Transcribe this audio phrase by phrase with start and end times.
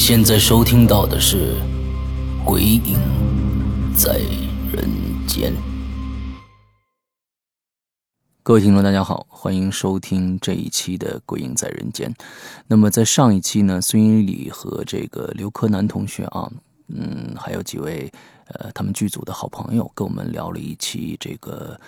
[0.00, 1.52] 现在收听到的是
[2.44, 2.98] 《鬼影
[3.94, 4.18] 在
[4.72, 4.88] 人
[5.26, 5.52] 间》。
[8.42, 12.10] 各位听众，大家好，欢迎收听这一期的《鬼影在人间》。
[12.66, 16.50] 那么在上一期呢，孙一礼和这个刘柯南同学啊，
[16.88, 18.10] 嗯，还有几位
[18.46, 21.78] 呃他们剧组的好朋友，跟我们聊了一期这个。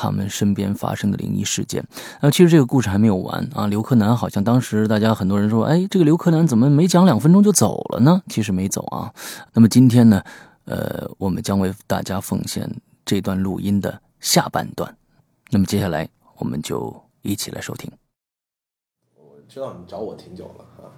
[0.00, 1.84] 他们身边发生的灵异事件，
[2.20, 3.66] 那其实这个故事还没有完啊。
[3.66, 8.22] 刘柯南好像当时大家很多人说，哎，这个刘柯南怎么没讲两分钟就走了呢？
[8.28, 9.12] 其实没走啊。
[9.54, 10.22] 那么今天呢，
[10.66, 12.70] 呃，我们将为大家奉献
[13.04, 14.96] 这段录音的下半段。
[15.50, 17.90] 那么接下来我们就一起来收听。
[19.16, 20.94] 我知道你找我挺久了啊，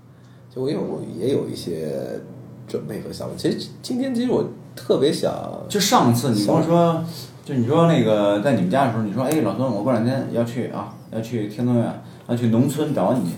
[0.54, 2.20] 就因为我也有一些
[2.68, 3.34] 准备和想法。
[3.38, 4.44] 其实今天其实我
[4.76, 5.32] 特别想，
[5.70, 7.02] 就上次你跟我说。
[7.50, 13.34] 就你说那个在你们家的时候，你说哎，老孙，我过两天要去啊，要去天通苑，要去农村找你去。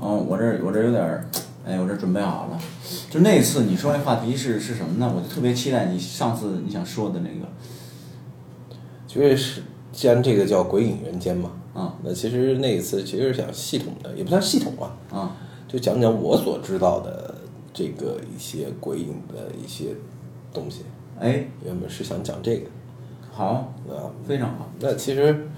[0.00, 1.24] 嗯，我这我这有点儿，
[1.64, 2.58] 哎，我这准备好了。
[3.08, 5.12] 就那次你说那话题是是什么呢？
[5.14, 7.46] 我就特别期待你上次你想说的那个。
[9.06, 15.36] 就是既然这个叫鬼影人间嘛，啊，那其实那一次其实是想系统的，也不算系统吧，啊，
[15.68, 17.32] 就讲讲我所知道的
[17.72, 19.94] 这个一些鬼影的一些
[20.52, 20.80] 东西。
[21.20, 22.66] 哎，原本是想讲这个。
[23.32, 24.68] 好，啊，非常好。
[24.80, 25.48] 那其实，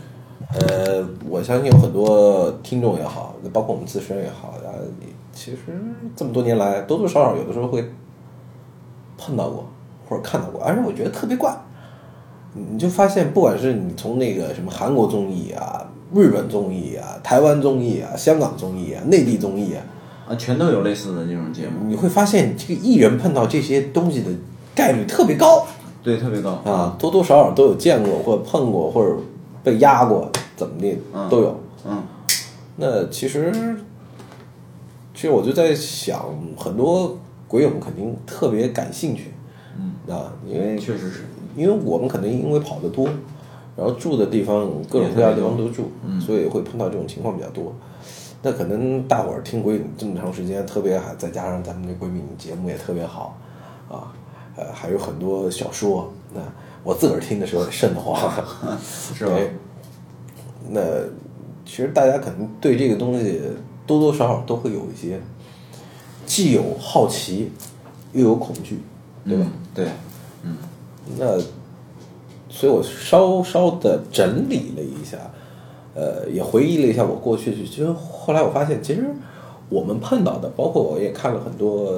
[0.53, 4.71] 呃，我相信有很多听众也好，包括我们自身也好，啊，
[5.33, 5.59] 其实
[6.15, 7.91] 这么多年来，多多少少有的时候会
[9.17, 9.67] 碰到过
[10.09, 11.53] 或者看到过，而且我觉得特别怪。
[12.55, 19.81] 你就发现，不管是你从那个什么韩国综艺啊、日本综艺啊、台湾综艺啊、香港综艺啊、内地综艺啊，
[20.29, 21.87] 啊，全都有类似的这种节目。
[21.89, 24.31] 你会发现，这个艺人碰到这些东西的
[24.75, 25.67] 概率特别高。
[26.03, 29.17] 对，特别高啊，多多少少都有见过，或者碰过，或者
[29.63, 30.99] 被压过，怎么的
[31.31, 31.61] 都有。
[31.87, 32.03] 嗯，
[32.77, 33.53] 那其实，
[35.15, 36.25] 其实我就在想，
[36.57, 39.33] 很多鬼友们肯定特别感兴趣。
[39.79, 41.25] 嗯啊，因为确实是，
[41.57, 43.09] 因为我们可能因为跑得多，
[43.77, 45.91] 然后住的地方各种各样的地方都住，
[46.21, 47.73] 所以会碰到这种情况比较多。
[48.43, 53.39] 那可能大伙儿听鬼影这么长时间，特别还再加上咱们这鬼影节目也特别好
[53.89, 54.13] 啊。
[54.57, 56.41] 呃，还有很多小说，那
[56.85, 58.31] 我自个儿听的时候瘆得慌，
[59.15, 59.33] 是吧？
[60.69, 60.81] 那
[61.65, 63.41] 其实大家可能对这个东西
[63.87, 65.21] 多多少少都会有一些，
[66.27, 67.51] 既有好奇，
[68.13, 68.81] 又有恐惧，
[69.25, 69.47] 对吧？
[69.75, 69.87] 对，
[70.43, 70.57] 嗯。
[71.19, 71.39] 那
[72.49, 75.17] 所以我稍稍的整理了一下，
[75.95, 79.07] 呃，也回忆了一下我过去，其实后来我发现，其实
[79.69, 81.91] 我们碰到的，包括我也看了很多。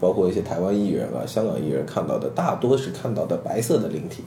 [0.00, 4.24] 包括一些台湾艺人啊、香港艺人看到的，大多是看到的白色的灵体，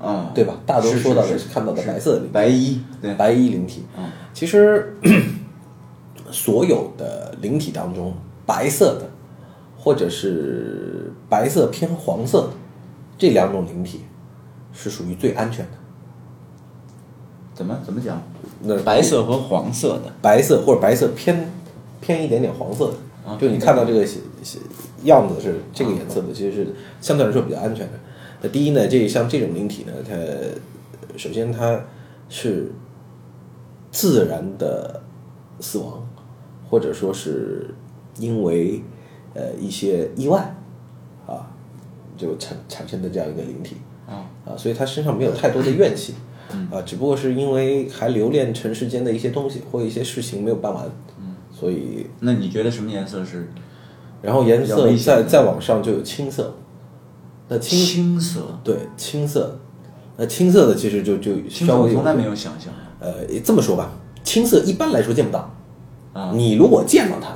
[0.00, 0.54] 啊，对吧？
[0.66, 3.84] 大多说到的是看到的白色的灵体，白衣，对，白衣灵体。
[3.96, 4.96] 嗯，其实
[6.32, 8.12] 所有的灵体当中，
[8.44, 9.08] 白色的
[9.78, 12.48] 或者是白色偏黄色的
[13.16, 14.00] 这两种灵体
[14.72, 15.72] 是属于最安全的。
[17.54, 18.20] 怎么怎么讲？
[18.60, 21.50] 那白色和黄色的，白色或者白色偏
[22.00, 22.94] 偏一点点黄色的。
[23.40, 24.06] 就你看到这个
[25.02, 26.68] 样子是这个颜色的，其实是
[27.00, 27.98] 相对来说比较安全的。
[28.40, 30.14] 那第一呢，这像这种灵体呢，它
[31.18, 31.84] 首先它
[32.28, 32.70] 是
[33.90, 35.02] 自然的
[35.58, 36.06] 死亡，
[36.70, 37.74] 或者说是
[38.18, 38.82] 因为
[39.34, 40.54] 呃一些意外
[41.26, 41.50] 啊，
[42.16, 43.76] 就产产生的这样一个灵体
[44.06, 46.14] 啊啊，所以它身上没有太多的怨气
[46.70, 50.88] 啊，只不过是因为还留恋尘世间的一些东西或一些事情没有办完。
[51.58, 53.50] 所以，那你觉得什么颜色是？
[54.20, 56.54] 然后颜色再再往上就有青色，
[57.48, 59.58] 那青青色对青色，
[60.16, 62.70] 那青色的其实就就稍微从来没有想象。
[63.00, 63.12] 呃，
[63.44, 63.90] 这么说吧，
[64.22, 65.50] 青色一般来说见不到
[66.12, 66.32] 啊。
[66.34, 67.28] 你如果见到它，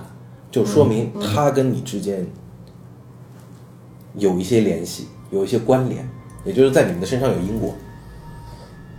[0.50, 2.26] 就说明它跟你之间
[4.16, 6.06] 有一些联系，有一些关联，
[6.44, 7.74] 也就是在你们的身上有因果。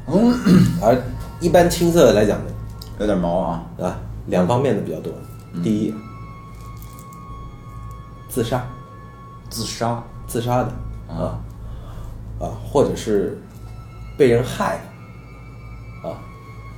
[0.08, 0.34] 嗯，
[0.82, 1.00] 而
[1.40, 2.52] 一般青色的来讲呢，
[3.00, 4.00] 有点毛啊啊。
[4.28, 5.12] 两方面的比较多，
[5.64, 5.94] 第一，
[8.30, 8.66] 自杀，
[9.50, 10.72] 自杀，自杀的。
[11.08, 11.40] 啊。
[12.40, 13.38] 啊，或者是
[14.18, 14.80] 被人害
[16.04, 16.10] 的。
[16.10, 16.18] 啊，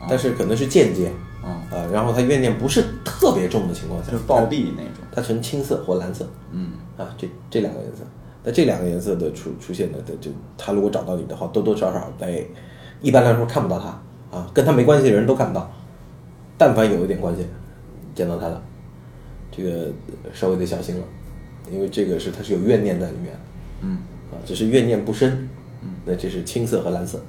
[0.09, 1.11] 但是可能是间接。
[1.41, 5.03] 啊，啊，然后他怨念不是特别重的情况下，就是暴毙那种。
[5.11, 6.71] 它呈青色或蓝色，嗯。
[6.97, 8.03] 啊，这这两个颜色，
[8.43, 12.45] 那这两个颜色的出出现的，的就他如果找到你的话，多多少少在
[13.01, 13.87] 一般来说看不到他。
[14.37, 15.71] 啊，跟他没关系的人都看不到，
[16.57, 17.45] 但凡有一点关系，
[18.15, 18.61] 见到他了，
[19.51, 19.91] 这个
[20.33, 21.03] 稍微得小心了，
[21.71, 23.35] 因为这个是他是有怨念在里面，
[23.81, 23.97] 嗯。
[24.31, 25.47] 啊，只是怨念不深，
[26.05, 27.21] 那这是青色和蓝色，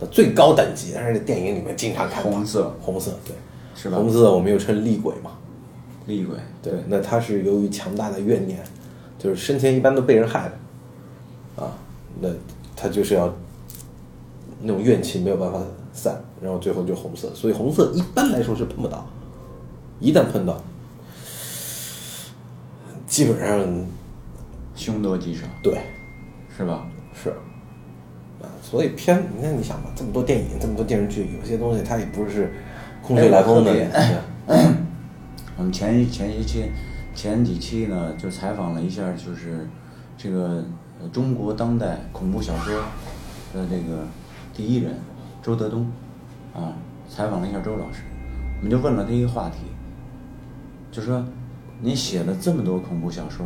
[0.00, 3.34] 那最高等级，但是电影里面经常看到红色红色对，
[3.74, 3.98] 是吧？
[3.98, 5.32] 红色我们又称厉鬼嘛，
[6.06, 8.64] 厉鬼，对，那他是由于强大的怨念，
[9.18, 11.76] 就是生前一般都被人害的，啊，
[12.22, 12.30] 那
[12.74, 13.30] 他就是要
[14.62, 15.60] 那种怨气没有办法
[15.92, 19.06] 散，然后最后就红色，所以红色一般来说是碰不到，
[20.00, 20.62] 一旦碰到，
[23.06, 23.86] 基本上
[24.74, 25.80] 凶多吉少，对
[26.56, 26.86] 是吧？
[27.14, 27.30] 是，
[28.40, 32.52] 啊，所以偏你看你想吧，这么多电影，这么多电视剧，有些东西它也不是
[33.02, 33.72] 空穴来风的，
[35.56, 36.70] 我们前一前一期
[37.14, 39.66] 前几期呢，就采访了一下，就是
[40.18, 40.62] 这个
[41.00, 42.74] 呃中国当代恐怖小说
[43.54, 44.06] 的这个
[44.54, 44.94] 第一人
[45.42, 45.90] 周德东
[46.56, 46.72] 啊，
[47.06, 48.00] 采访了一下周老师，
[48.58, 49.58] 我们就问了他一个话题，
[50.90, 51.22] 就说
[51.80, 53.44] 您写了这么多恐怖小说，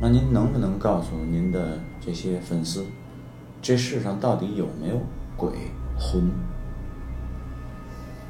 [0.00, 2.84] 那您能不能告诉您的这些粉丝，
[3.62, 5.00] 这世上到底有没有
[5.36, 5.50] 鬼
[5.96, 6.28] 魂？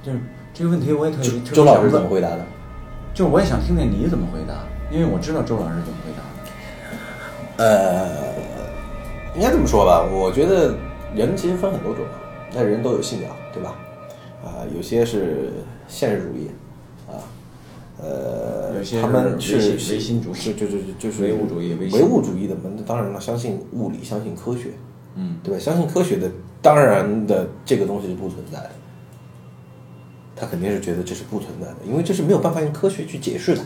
[0.03, 0.21] 就是
[0.53, 2.45] 这个问题，我也特别周老师怎么回答的？
[3.15, 4.55] 就是我也想听听你怎么回答，
[4.95, 7.65] 因为我知道周老师怎么回答的。
[7.65, 8.35] 呃，
[9.35, 10.75] 应该这么说吧，我觉得
[11.15, 12.05] 人其实分很多种，
[12.53, 13.75] 那人都有信仰，对吧？
[14.47, 15.51] 啊、有些是
[15.89, 16.49] 现实主义，
[17.09, 17.19] 啊，
[18.01, 19.57] 呃，他们是
[19.93, 24.71] 唯心主义是就就就就是唯物主义唯物主义的门，当然了，相信物理，相信科学，
[25.17, 25.59] 嗯，对吧？
[25.59, 26.31] 相信科学的，
[26.63, 28.71] 当然的这个东西是不存在的，
[30.37, 33.63] 他肯定是觉得这是不存在的，因为这是没有办法用科学去解释的。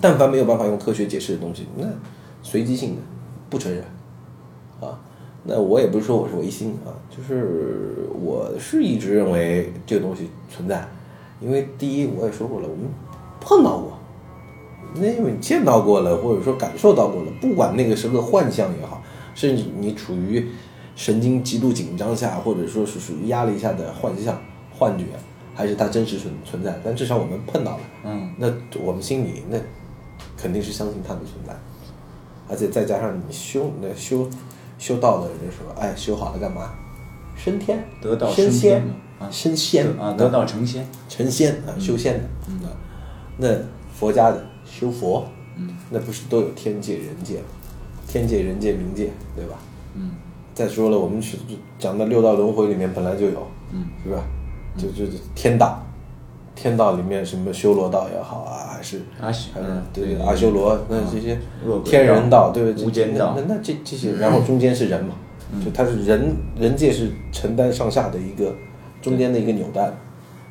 [0.00, 1.86] 但凡没有办法用科学解释的东西，那
[2.42, 3.02] 随机性的
[3.48, 3.88] 不承认啊。
[5.48, 10.86] 那我也不是说我是唯心啊，就是我是一直认为这个东西存在，
[11.40, 12.84] 因为第一我也说过了，我们
[13.40, 13.96] 碰到过，
[14.94, 19.02] 那因为你见到过了，或者说感受到过了，不管那个是个幻象也好，
[19.34, 20.44] 甚至你处于
[20.96, 24.36] 神经极度紧张下，或者说是属于压力下的幻象、
[24.76, 25.04] 幻觉，
[25.54, 29.56] 还是它真实存存在，但至少我们碰到了，嗯，那我们心里那
[30.36, 31.54] 肯定是相信它的存在，
[32.48, 34.28] 而且再加上你修那修
[34.78, 36.70] 修道的人说，哎，修好了干嘛？
[37.36, 38.82] 升天，得道升仙。
[39.30, 39.86] 升仙。
[39.98, 40.86] 啊，得道成仙。
[41.08, 42.60] 成仙啊，修仙的，嗯，
[43.38, 43.48] 那
[43.94, 45.26] 佛家的修佛，
[45.56, 47.46] 嗯，那不是都有天界、人界吗？
[48.06, 49.56] 天界、人界、冥界，对吧？
[49.94, 50.10] 嗯。
[50.54, 51.38] 再说了，我们去
[51.78, 54.22] 讲的六道轮回里面本来就有，嗯，是吧？
[54.76, 55.82] 就就就天道，
[56.56, 61.38] 天道里面什么修罗道也好啊，还是阿修还是嗯对对阿修罗，那嗯这些
[61.84, 62.86] 天人道道，对不对？
[62.86, 63.34] 无间道。
[63.36, 65.14] 那那那这这些，然后中间是人嘛，
[65.64, 68.52] 就他是人人界是承担上下的一个
[69.00, 69.92] 中间的一个纽带，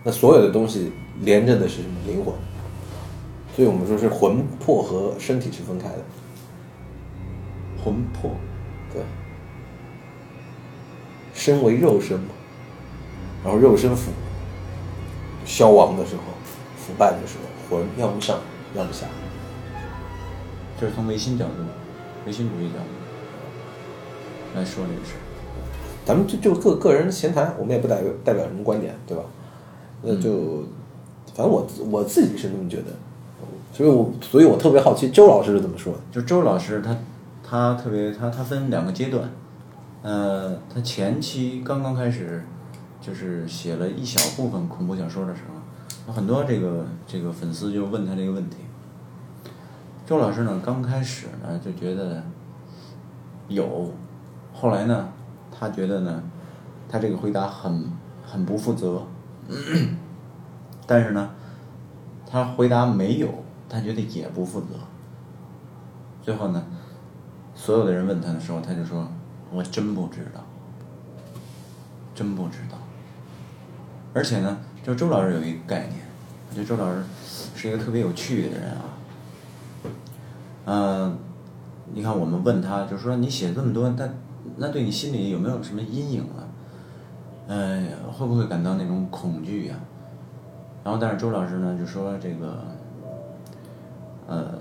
[0.04, 0.92] 那所有的东西
[1.22, 2.34] 连着的是什么灵魂？
[3.56, 6.00] 所以我们说是魂魄和身体是分开的，
[7.84, 8.32] 魂魄，
[8.94, 9.02] 对，
[11.34, 12.30] 身为肉身嘛，
[13.44, 14.12] 然后肉身腐
[15.46, 16.22] 消亡的时候，
[16.76, 18.40] 腐败的时候，魂要不上，
[18.76, 19.06] 要不下。
[20.80, 21.52] 这是从唯心角度、
[22.26, 25.22] 唯心主义角度来说这个事儿。
[26.04, 29.24] 咱们就就个个人闲谈，我们也不代表代表什么观点，对吧？
[30.04, 30.64] 那就，
[31.34, 32.92] 反正我我自己是这么觉得，
[33.74, 36.00] 所以我所以我特别好奇周老师是怎么说的。
[36.12, 36.96] 就周老师他
[37.44, 39.32] 他特别他他分两个阶段，
[40.04, 42.44] 呃，他前期刚刚开始
[43.06, 45.42] 就是写了一小部分恐怖小说的时
[46.08, 48.58] 候，很多这个这个粉丝就问他这个问题。
[50.08, 52.24] 周老师呢，刚开始呢就觉得
[53.48, 53.92] 有，
[54.54, 55.10] 后来呢，
[55.52, 56.24] 他觉得呢，
[56.90, 57.92] 他这个回答很
[58.26, 59.04] 很不负责，
[60.88, 61.30] 但是呢，
[62.28, 63.32] 他回答没有，
[63.70, 64.68] 他觉得也不负责。
[66.24, 66.64] 最后呢，
[67.54, 69.08] 所有的人问他的时候，他就说
[69.54, 70.44] ：“我真不知道，
[72.16, 72.80] 真不知道。”
[74.16, 76.00] 而且呢，就周老师有一个概念，
[76.50, 77.04] 我觉得周老师
[77.54, 78.82] 是一个特别有趣的人啊。
[80.68, 81.18] 嗯、
[81.94, 84.10] 你看我们问他，就说你写这么多，那
[84.56, 86.48] 那对你心里有没有什么阴影啊？
[87.48, 87.86] 呃，
[88.18, 89.76] 会不会感到那种恐惧呀、
[90.84, 92.64] 然后，但是周老师呢就说这个，
[94.28, 94.54] 呃，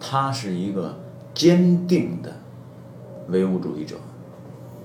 [0.00, 0.98] 他是一个
[1.34, 2.32] 坚定的
[3.28, 3.96] 唯物主义者，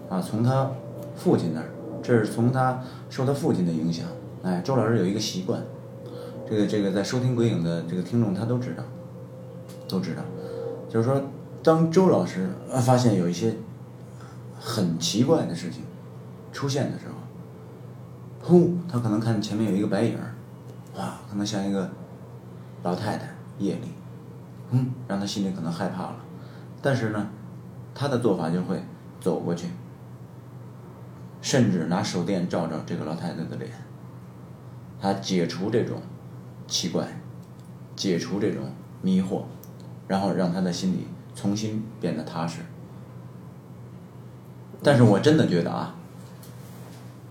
[0.09, 0.69] 啊，从他
[1.15, 1.69] 父亲那儿，
[2.07, 4.05] 这是从他受他父亲的影响。
[4.41, 5.61] 哎，周老师有一个习惯，
[6.49, 8.83] 这个这个在收听鬼影的这个听众他都知道，
[9.89, 10.21] 都知道，
[10.87, 11.21] 就是说，
[11.61, 12.47] 当周老师
[12.81, 13.53] 发现有一些
[14.57, 15.83] 很奇怪的事情
[16.53, 20.31] 出现的时候，呼，他可能看前面有一个白影儿，
[20.97, 21.89] 哇，可能像一个
[22.83, 23.27] 老太太
[23.59, 23.89] 夜里，
[24.71, 26.15] 嗯，让他心里可能害怕了，
[26.81, 27.27] 但是呢，
[27.93, 28.81] 他的做法就会
[29.19, 29.67] 走过去，
[31.47, 33.71] 甚至拿手电照照这个老太太的脸，
[34.99, 36.01] 他解除这种
[36.67, 37.07] 奇怪，
[37.95, 38.65] 解除这种
[39.01, 39.43] 迷惑，
[40.09, 42.59] 然后让他的心里重新变得踏实。
[44.83, 45.95] 但是我真的觉得啊，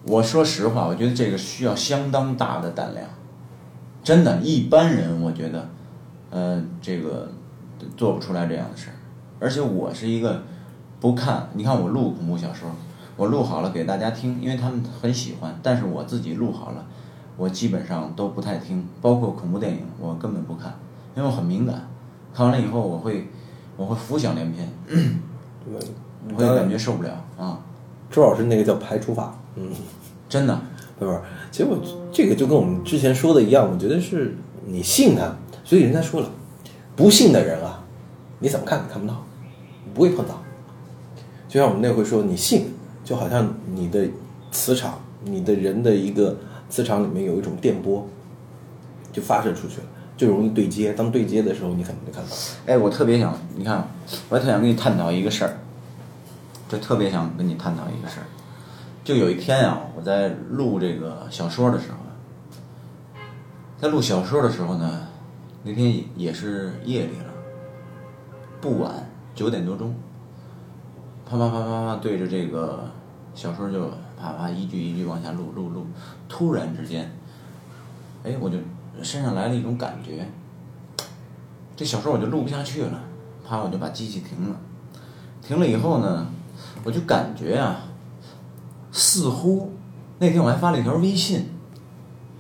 [0.05, 3.07] 我说实话，我觉得这个需要相当大的胆量，
[4.03, 5.69] 真的，一般人我觉得，
[6.31, 7.31] 呃，这个
[7.99, 8.97] 做不出来这样的事儿。
[9.39, 10.43] 而且我是一个
[11.01, 12.71] 不看，你看我录恐怖小说，
[13.17, 16.85] 我录好了给大家听，因为他们很喜欢，但是我自己录好了，
[17.37, 20.75] 我基本上都不太听，包括恐怖电影，我根本不看，
[21.15, 21.89] 因为我很敏感，
[22.35, 23.29] 看完了以后我会
[23.77, 24.69] 我会浮想联翩，
[26.29, 27.61] 我会感觉受不了啊，
[28.11, 29.71] 周老师那个叫排除法，嗯，
[30.29, 30.61] 真的。
[30.99, 31.21] 对吧？
[31.51, 31.79] 其实我
[32.11, 36.31] 这个就跟我们之前说的一样，我觉得是你信他，所以人家说了，
[36.97, 37.85] 不信的人啊，
[38.39, 39.23] 你怎么看你看不到，
[39.93, 40.43] 不会碰到。
[41.47, 42.73] 就像我们那回说，你信，
[43.07, 44.05] 就好像你的
[44.51, 46.37] 磁场，你的人的一个
[46.69, 48.05] 磁场里面有一种电波，
[49.13, 49.87] 就发射出去了，
[50.17, 50.93] 就容易对接。
[50.93, 52.31] 当对接的时候，你可能就看到。
[52.67, 53.89] 哎，我特别想，你看，
[54.29, 55.57] 我也特想跟你探讨一个事儿，
[56.69, 58.27] 就特别想跟你探讨一个事儿。
[59.05, 61.99] 就有一天啊，我在录这个小说的时候，
[63.79, 65.07] 在录小说的时候呢，
[65.63, 67.33] 那天也是夜里了，
[68.61, 69.95] 不晚，九点多钟，
[71.29, 72.89] 啪啪啪啪啪对着这个
[73.35, 75.85] 小说就啪啪一句一句往下录录录，
[76.29, 77.11] 突然之间，
[78.23, 78.57] 哎，我就
[79.03, 80.25] 身上来了一种感觉，
[81.75, 83.01] 这小说我就录不下去了，
[83.45, 84.57] 啪我就把机器停了，
[85.43, 86.29] 停了以后呢，
[86.85, 87.81] 我就感觉啊，
[88.93, 89.73] 似乎
[90.21, 91.51] 那天我还发了一条微信，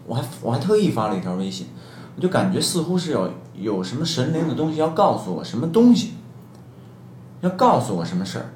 [0.07, 1.67] 我还我还特意发了一条微信，
[2.15, 6.13] 我就感觉似乎是有有什么神灵的东西要告诉我什么东西，
[7.41, 8.47] 要告诉我什么事儿，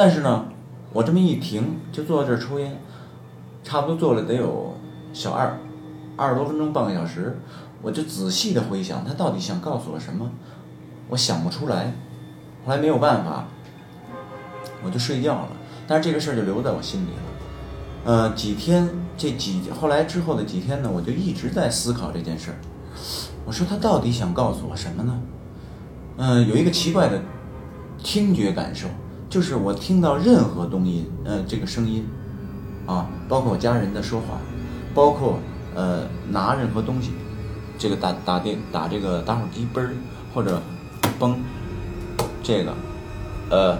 [0.00, 0.46] 但是呢，
[0.94, 2.80] 我这么一停就坐在这儿抽烟，
[3.62, 4.74] 差不多坐了得有
[5.12, 5.58] 小二
[6.16, 7.38] 二十多分钟半个小时，
[7.82, 10.30] 我就仔细的回想他到底想告诉我什么，
[11.10, 11.92] 我想不出来，
[12.64, 13.44] 后来没有办法，
[14.82, 15.48] 我就睡觉了，
[15.86, 17.20] 但是这个事儿就留在我心里了。
[18.06, 18.88] 呃，几天
[19.18, 22.56] 这几后来之后的几天呢，我就一直在思考这件事儿。
[23.44, 25.20] 我说他到底想告诉我什么呢？
[26.16, 27.20] 嗯、有一个奇怪的
[27.98, 28.88] 听觉感受，
[29.30, 32.04] 就是我听到任何东西，呃，这个声音，
[32.84, 34.40] 啊，包括我家人的说话，
[34.92, 35.38] 包括
[35.72, 37.12] 呃拿任何东西，
[37.78, 39.90] 这个打打电打这个打火机嘣儿
[40.34, 40.60] 或者
[41.20, 41.36] 嘣，
[42.42, 42.74] 这个
[43.50, 43.78] 呃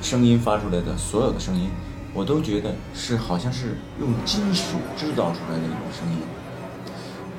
[0.00, 1.68] 声音发出来的所有的声音，
[2.14, 6.18] 我都觉得是好像是用金属制造出来的一种声音，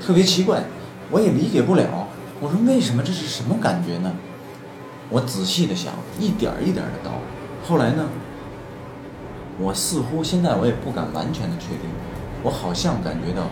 [0.02, 0.66] 特别奇怪，
[1.10, 2.10] 我也理解不了。
[2.42, 4.12] 我说为什么这是什么感觉呢？
[5.10, 7.12] 我仔细的想，一点儿一点的倒。
[7.68, 8.08] 后来呢，
[9.58, 11.90] 我似乎现在我也不敢完全的确定，
[12.44, 13.48] 我好像感觉到，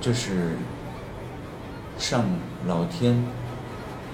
[0.00, 0.56] 这是
[1.98, 2.24] 上
[2.66, 3.24] 老天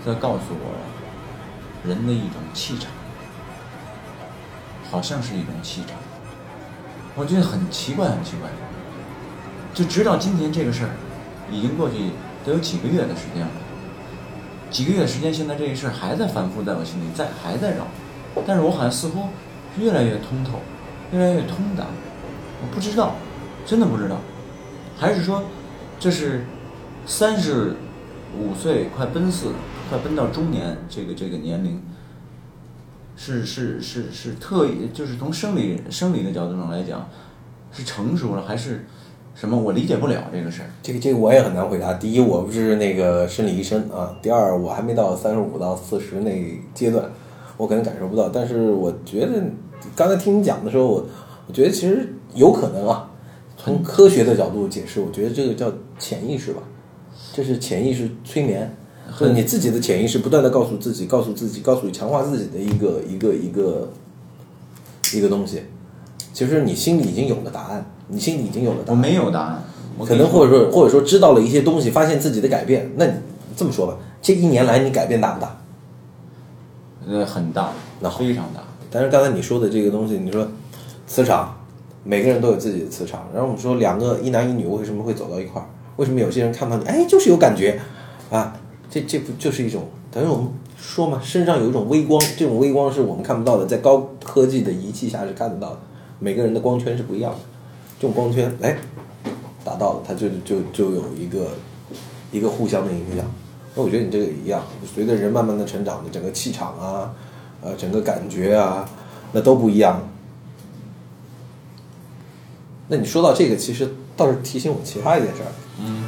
[0.05, 2.91] 在告诉我人的一种气场，
[4.91, 5.97] 好像是一种气场。
[7.17, 8.49] 我觉得很奇怪，很奇怪。
[9.75, 10.91] 就直到今天这个事儿，
[11.51, 12.11] 已经过去
[12.45, 13.53] 得有几个月的时间了。
[14.71, 17.87] 几个月时间，现在这个事儿还在反复在我心里，在还在绕，
[18.47, 19.29] 但是我好像似乎
[19.79, 20.61] 越来越通透，
[21.13, 21.87] 越来越通达。
[22.61, 23.15] 我不知道，
[23.65, 24.17] 真的不知道，
[24.99, 25.45] 还是说
[25.99, 26.45] 这是
[27.07, 27.77] 三十
[28.37, 29.53] 五岁快奔四，
[29.89, 31.83] 快奔到中年这个这个年龄，
[33.17, 37.09] 是是是是特意，就是从生理生理的角度上来讲，
[37.73, 38.87] 是成熟了还是
[39.39, 39.57] 什么？
[39.57, 40.69] 我理解不了这个事儿。
[40.83, 41.95] 这个这个我也很难回答。
[41.95, 47.09] 第一，我不是那个生理医生啊；第二，我还没到三十五到四十那阶段，
[47.57, 48.29] 我可能感受不到。
[48.29, 49.41] 但是我觉得
[49.95, 51.07] 刚才听你讲的时候，我
[51.47, 53.11] 我觉得其实有可能啊。
[53.57, 56.63] 从科学的角度解释，我觉得这个叫潜意识吧，
[57.33, 58.73] 这是潜意识催眠，
[59.19, 63.89] 就是你自己的潜意识不断的告诉自己、告诉自己、告诉你强化自己的一个一个一个
[65.13, 65.63] 一个东西。
[66.33, 68.97] 其实你心里已经有了答案，你心里已经有了答案。
[68.97, 69.63] 我没有答案，
[70.07, 72.91] 可能或者说或者说知道了一些东西，发现自己的改变。
[72.97, 73.13] 那你
[73.57, 75.57] 这么说吧，这一年来你改变大不大？
[77.07, 78.63] 呃，很大，那非常大。
[78.91, 80.47] 但是刚才你说的这个东西，你说
[81.07, 81.57] 磁场，
[82.05, 83.27] 每个人都有自己的磁场。
[83.33, 85.67] 然后我们说两个一男一女为什么会走到一块儿？
[85.97, 87.81] 为什么有些人看到你，哎，就是有感觉
[88.31, 88.55] 啊？
[88.91, 90.49] 这这不就是一种等于我们
[90.79, 95.79] 说嘛，身上有一种微光，这种微光是我们看不到的，在高科技的仪器下是看得到的。
[96.19, 97.39] 每个人的光圈是不一样的，
[97.99, 98.77] 这种光圈，哎，
[99.65, 101.51] 达到了，它就就就有一个
[102.31, 103.25] 一个互相的影响。
[103.75, 104.63] 那我觉得你这个也一样，
[104.95, 107.13] 随着人慢慢的成长，你整个气场啊，
[107.61, 108.89] 呃，整个感觉啊，
[109.33, 110.01] 那都不一样。
[112.89, 115.53] 那你说到这个，其实倒是提醒我其他一件事儿。
[115.81, 116.05] 嗯，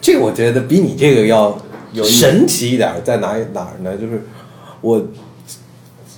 [0.00, 1.58] 这个我觉得比你这个要
[2.04, 3.96] 神奇一点，在哪哪儿呢？
[3.96, 4.22] 就是
[4.80, 5.04] 我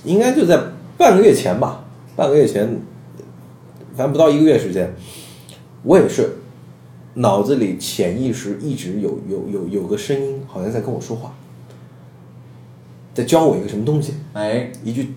[0.03, 0.59] 应该就在
[0.97, 1.83] 半个月前吧，
[2.15, 2.79] 半个月前，
[3.99, 4.95] 反正不到一个月时间，
[5.83, 6.37] 我也是
[7.15, 11.33] 脑子里潜意识一直有有有有个声音，好像在跟我说话，
[13.13, 15.15] 在教我一个什么东西，哎，一句。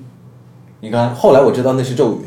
[0.81, 2.25] 你看，后来我知道那是咒语，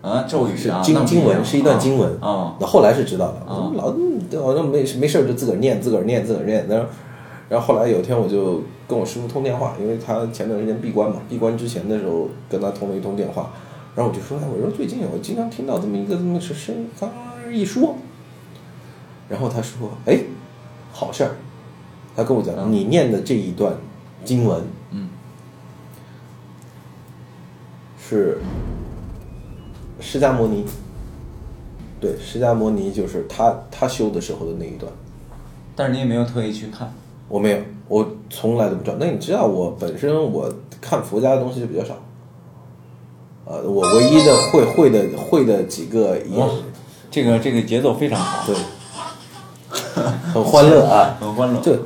[0.00, 2.54] 啊，咒语是啊，经经文，是一段经文啊。
[2.60, 3.92] 那后来是知道的，啊老
[4.40, 6.64] 好像没没事就自个儿念，自个儿念，自个儿念。
[6.68, 6.86] 然后，
[7.48, 13.50] 然后后来有一天我就跟我师傅通电话，因为他前段时间闭关嘛，闭关之前的时候跟他通了一通电话，
[13.96, 17.10] 然后我就说，哎，我说最近我经常听到这么一个这么是声音，刚
[17.50, 17.96] 一说，
[19.26, 20.20] 然后他说，哎，
[20.92, 21.30] 好事儿，
[22.14, 23.74] 他跟我讲，你念的这一段
[24.22, 25.08] 经文，嗯，
[27.98, 28.38] 是
[29.98, 30.66] 释迦摩尼，
[31.98, 34.92] 对，释迦摩尼就是他他修的时候的那一段，
[35.74, 36.92] 但是你也没有特意去看，
[37.28, 38.96] 我没有，我从来都不知道。
[39.00, 41.96] 那你知道我本身我看佛家的东西就比较少，
[43.48, 46.36] 呃，我唯一的会会的会的几个也、
[47.10, 48.56] 这个这个节奏非常好，对，
[50.34, 51.60] 很欢乐啊， 很欢乐。
[51.60, 51.76] 就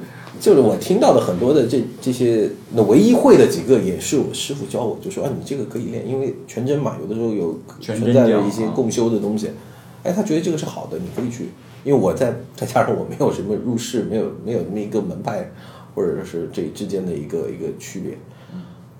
[0.41, 9.51] 就是我听到的很多的这这些，那唯一会的几个也是我师傅教我，就说啊，你这个可以练，因为全真嘛，有的时候有存在真教啊着一些共修的东西，
[10.03, 11.51] 哎，他觉得这个是好的，你可以去，
[11.85, 15.53] 因为我在再加上我没有什么入世，没有没有那么一个门派，
[15.95, 18.17] 或者是这之间的一个一个区别，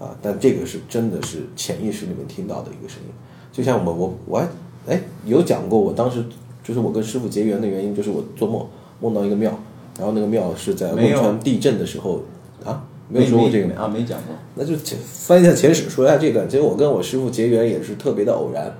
[0.01, 3.13] 啊，但这个是真的是潜意识里面听到的一个声音，
[3.53, 4.49] 就像我我我还
[4.89, 6.25] 哎有讲过，我当时
[6.65, 8.67] 就是我跟师傅结缘的原因，就是我做梦
[9.01, 9.53] 梦到一个庙，
[9.99, 12.23] 然后那个庙是在汶川地震的时候
[12.65, 14.35] 啊，没有说过这个啊，没讲过。
[14.55, 16.49] 那就前翻一下前史，说一下这段。
[16.49, 18.75] 其实我跟我师傅结缘也是特别的偶然，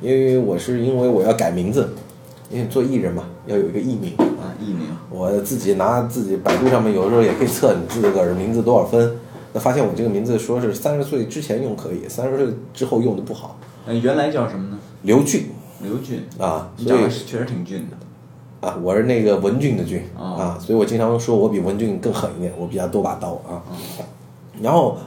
[0.00, 1.88] 因为我是因为我要改名字，
[2.48, 4.12] 因为做艺人嘛，要有一个艺名。
[4.16, 9.16] 啊，艺名我自己拿自己百度上面有的时候也可以测你自个儿名字多少分，
[9.52, 13.58] 那发现我这个名字说是三十岁之前用可以，三十岁之后用的不好。
[13.86, 14.78] 呃，原来叫什么呢？
[15.02, 15.46] 刘俊
[15.82, 17.96] 刘俊啊，所以你长得是确实挺俊的。
[18.68, 23.62] 啊，我是那个文俊的俊啊啊，所以我经常说我比文俊更狠一点，我比他多把刀啊。
[24.60, 24.98] 然后，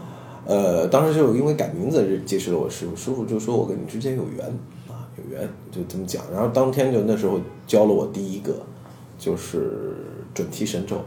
[0.46, 4.46] 呃，当时就因为改名字结识了我师傅，师傅就说我跟你之间有缘
[4.90, 6.24] 啊，有缘，就这么讲。
[6.34, 8.56] 然后当天就那时候教了我第一个，
[9.20, 9.96] 就是
[10.34, 10.98] 准提神咒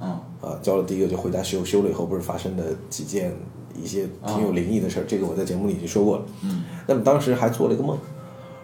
[0.00, 3.32] 啊，啊，教了第一个就回家修，修了以后不是发生的几件
[3.80, 6.22] 一些挺有灵异的事儿，这个我在节目里已经说过了。
[6.42, 7.96] 嗯，那么当时还做了一个梦，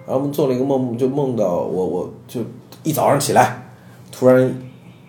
[0.07, 2.41] 然后我们做了一个梦，就梦到我，我就
[2.83, 3.71] 一早上起来，
[4.11, 4.59] 突然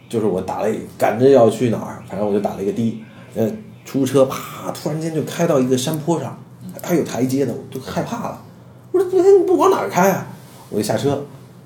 [0.09, 3.03] 就是我打了一赶着要去哪儿，反正我就打了一个的，
[3.35, 3.49] 呃，
[3.85, 6.37] 出租车啪，突然间就开到一个山坡上，
[6.83, 8.43] 还有台阶的，我就害怕了。
[8.91, 10.27] 我说昨天你不往哪儿开啊？
[10.69, 11.23] 我就下车，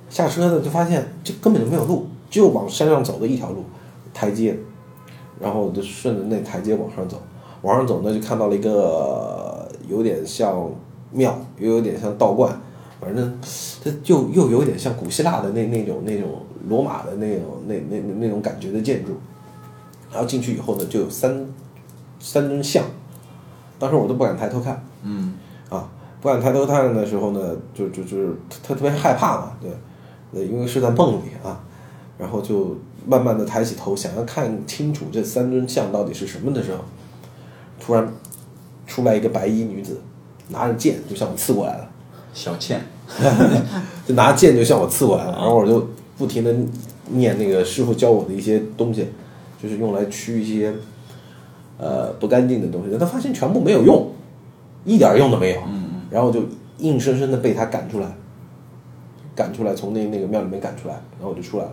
[0.09, 3.63] 下车呢就发现这根本就没有路，只有往山上走的一条路，
[4.13, 4.57] 台阶。
[5.39, 7.19] 然后我就顺着那台阶往上走，
[7.63, 10.69] 往上走呢就看到了一个有点像
[11.11, 12.55] 庙，又有点像道观，
[12.99, 13.39] 反正
[13.83, 16.29] 它又又有点像古希腊的那那种那种
[16.69, 19.13] 罗马的那种那那那那种感觉的建筑。
[20.11, 21.47] 然后进去以后呢，就有三
[22.19, 22.83] 三尊像，
[23.79, 24.85] 当时我都不敢抬头看。
[25.03, 25.33] 嗯，
[25.69, 29.71] 啊，不敢抬头看的时候呢，就就就是特特别害怕嘛，对，
[30.33, 31.63] 呃，因为是在梦里啊，
[32.19, 36.79] 然后就慢慢的抬起头，想要看清楚这三尊像到底是什么的时候，
[37.79, 38.07] 突然
[38.85, 39.99] 出来一个白衣女子，
[40.49, 41.89] 拿着剑就向我刺过来了，
[42.33, 42.81] 小倩，
[44.05, 46.53] 就拿剑就向我刺过来了，然后我就不停的
[47.09, 49.07] 念那个师傅教我的一些东西，
[49.61, 50.73] 就是用来驱一些
[51.77, 54.07] 呃不干净的东西，但他发现全部没有用，
[54.85, 55.61] 一点用都没有，
[56.09, 56.43] 然后就
[56.77, 58.07] 硬生生的被他赶出来，
[59.35, 61.71] 赶出来从那那个庙里面赶出来，然后我就出来了。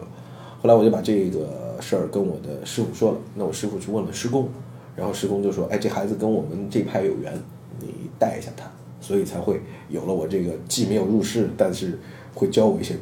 [0.60, 4.48] 后来我就把这个事儿跟我的师傅说了，那我师傅去问了师公，
[4.96, 7.32] 然后师公就说：“哎，这孩子跟我们这派有缘，
[7.80, 8.68] 你带一下他。”
[9.00, 11.98] 所以才会有了我这个既没有入世，但是
[12.34, 12.96] 会教我一些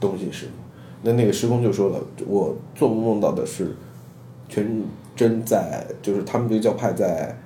[0.00, 0.46] 东西的师。
[1.02, 3.76] 那那个师公就说了，我做梦梦到的是
[4.48, 4.82] 全
[5.14, 7.38] 真在就是他们这个教派在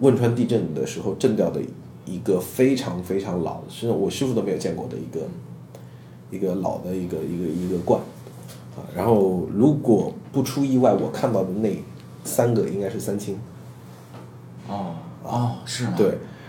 [0.00, 1.62] 汶川地震的时候震掉的
[2.04, 5.20] 一个非常非常老，是我师傅都没有见过的一个
[6.32, 8.00] 一个老的一个一个一个罐
[8.76, 8.84] 啊。
[8.94, 11.76] 然后如果不出意外，我看到的那
[12.22, 13.38] 三个应该是三清。
[14.68, 15.94] 哦哦，是吗？
[15.96, 16.06] 对，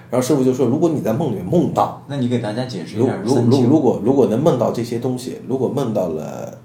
[0.09, 6.57] 然后师傅就说，如果你在梦里面梦到，那你给大家解释一如下如如如果如果能梦到这些东西，如果梦到了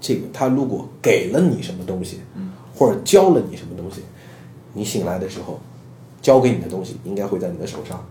[0.00, 2.20] 这个，他如果给了你什么东西，
[2.76, 4.02] 或者教了你什么东西，
[4.72, 5.58] 你醒来的时候，
[6.20, 8.04] 教给你的东西应该会在你的手上，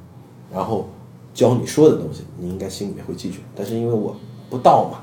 [0.51, 0.87] 然后
[1.33, 3.39] 教你说的东西，你应该心里面会记住。
[3.55, 4.15] 但是因为我
[4.49, 4.99] 不到嘛，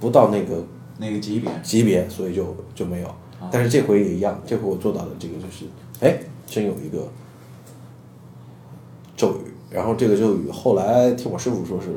[0.00, 0.62] 不到那个
[0.98, 3.14] 那个级别，级别，所以就就没有。
[3.50, 5.66] 但是这回也一样，这回我做到的这个就是，
[6.00, 7.06] 哎，真有一个
[9.16, 11.88] 咒语，然后这个咒语后来听我师傅说是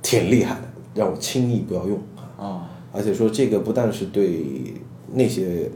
[0.00, 0.62] 挺厉害的，
[0.94, 1.98] 让我轻易不要用。
[2.16, 2.62] 啊，哦，
[2.92, 4.74] 而且说这个不但是对
[5.12, 5.70] 那些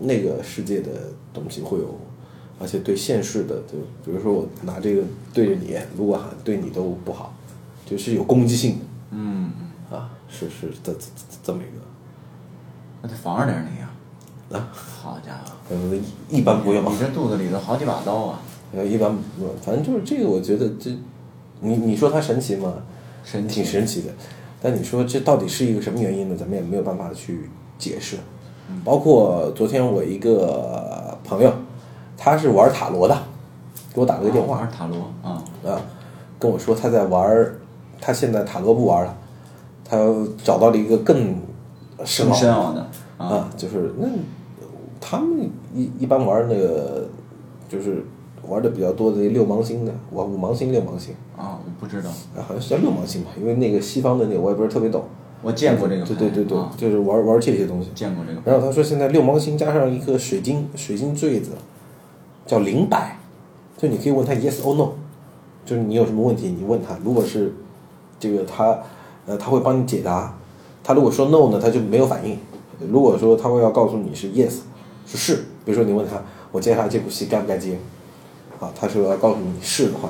[0.00, 0.90] 那个世界的
[1.34, 1.98] 东西会有，
[2.58, 5.02] 而且对现世的，就比如说我拿这个
[5.34, 7.34] 对着你，如果喊对你都不好，
[7.84, 8.84] 就是有攻击性的。
[9.10, 9.65] 嗯，啊，
[10.28, 11.82] 是是这这这这么一个。
[13.02, 13.90] 那得防着点你啊！
[14.52, 18.40] 啊， 好家伙，呃，一般不用，你这肚子里头好几把刀啊！
[18.74, 20.90] 呃，一般不用，反正就是这个，我觉得这，
[21.60, 22.72] 你你说它神奇吗？
[23.24, 24.12] 神奇挺神奇的，
[24.62, 26.36] 但你说这到底是一个什么原因呢？
[26.38, 28.16] 咱们也没有办法去解释。
[28.84, 31.52] 包括昨天我一个朋友，
[32.16, 33.16] 他是玩塔罗的，
[33.94, 35.80] 给我打了个电话玩塔罗啊，啊，
[36.38, 37.60] 跟我说他在玩儿，
[38.00, 39.16] 他现在塔罗不玩了，
[39.88, 39.96] 他
[40.42, 41.36] 找到了一个更
[42.04, 44.08] 深奥的啊，啊，就是那
[45.00, 47.08] 他们一一般玩那个，
[47.68, 48.04] 就是
[48.48, 55.04] 玩的比较多的那六芒星的，玩五芒星、六芒星，啊，我不知道，啊，好像是叫六芒星吧，因为那个西方的那个我也不是特别懂。
[55.42, 56.72] 我见过这个牌，对对对对，啊。
[56.76, 57.90] 就是玩玩这些东西。
[57.94, 61.50] 见过这个牌，然后他说现在六芒星加上一个水晶水晶坠子，
[62.46, 63.18] 叫灵摆，
[63.76, 64.92] 就你可以问他 yes or no，
[65.64, 67.54] 就是你有什么问题你问他，如果是
[68.18, 68.78] 这个他
[69.26, 70.34] 呃他会帮你解答，
[70.82, 72.38] 他如果说 no 呢他就没有反应，
[72.90, 74.58] 如果说他会要告诉你是 yes
[75.06, 75.34] 是是，
[75.64, 77.78] 比如说你问他我接下来这部戏该不该接，
[78.60, 80.08] 啊他说要告诉你是的话，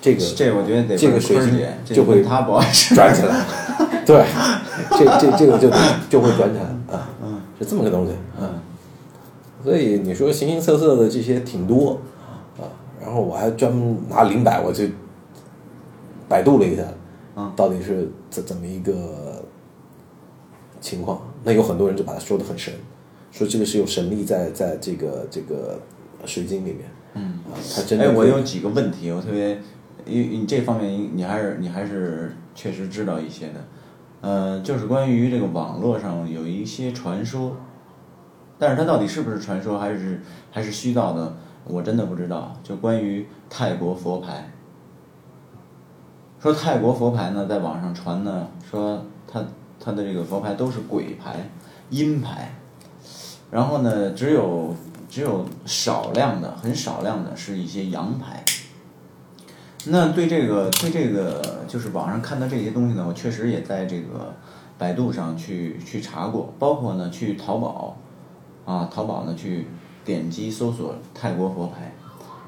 [0.00, 3.44] 这个这我觉得得这个水晶就会他不爱吃，转起来，
[4.06, 4.24] 对，
[4.90, 5.70] 这这这个就
[6.08, 7.08] 就会转起来啊，
[7.58, 8.48] 是这么个东西啊。
[9.62, 12.00] 所以你说形形色色的这些挺多
[12.58, 12.64] 啊，
[13.02, 14.94] 然后我还专门拿零百我去
[16.28, 16.82] 百度了一下，
[17.46, 19.44] 嗯到底是怎怎么一个
[20.80, 21.22] 情况？
[21.44, 22.72] 那有很多人就把它说的很神，
[23.30, 25.80] 说这个是有神力在在这个这个
[26.24, 26.80] 水晶里面，
[27.14, 29.60] 嗯，啊，它真的哎，我有几个问题，我特别，
[30.06, 33.64] 因为你这方面你还是你还是确实知道一些的，
[34.20, 37.56] 呃，就是关于这个网络上有一些传说，
[38.58, 42.54] 但是它到底是不是传说，还是还是虚造的，我真的不知道。
[42.62, 44.50] 就关于泰国佛牌，
[46.42, 49.44] 说泰国佛牌呢，在网上传呢，说它
[49.78, 51.50] 它的这个佛牌都是鬼牌、
[51.90, 52.54] 阴牌，
[53.50, 54.74] 然后呢，只有
[55.08, 58.42] 只有少量的、很少量的是一些阳牌。
[59.86, 64.34] 那对这个对这个就是网上看到这些东西呢，我确实也在这个
[64.78, 67.96] 百度上去去查过，包括呢去淘宝
[68.64, 69.68] 啊，淘宝呢去
[70.04, 71.92] 点击搜索泰国佛牌，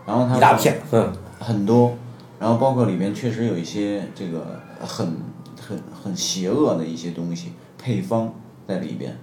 [0.06, 1.94] 然后它一大片，嗯，很多，
[2.42, 5.16] 然后包括里面确实有一些这个很
[5.60, 8.34] 很很邪恶的一些东西配方
[8.66, 9.16] 在里边，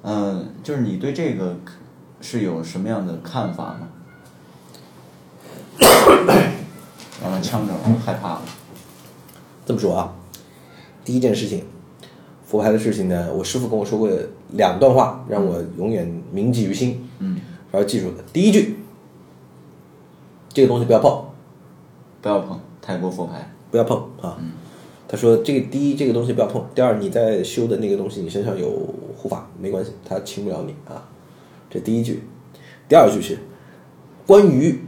[0.00, 1.54] 嗯、就是你对这个
[2.22, 3.88] 是有什么样的看法吗？
[7.22, 8.42] 完了，呛着了，害怕了。
[9.66, 10.14] 这么说啊，
[11.04, 11.66] 第一件事情，
[12.46, 14.08] 佛牌的事情呢，我师傅跟我说过
[14.52, 18.24] 两段话，让我永远铭记于心，嗯，然后记住的。
[18.32, 18.78] 第一句，
[20.48, 21.26] 这个东西不要碰，
[22.20, 23.50] 不要碰泰国佛牌。
[23.70, 24.38] 不要碰啊。
[25.06, 28.68] 他说这个第一这个东西不要碰，第二你在修的那个东西，你身上有
[29.16, 31.08] 护法没关系，他侵不了你啊。
[31.70, 32.22] 这第一句，
[32.88, 33.38] 第二句是
[34.26, 34.80] 关于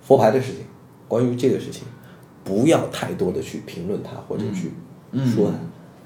[0.00, 0.62] 佛牌的事情，
[1.06, 1.82] 关于这个事情，
[2.42, 4.72] 不要太多的去评论他或者去
[5.26, 5.54] 说它。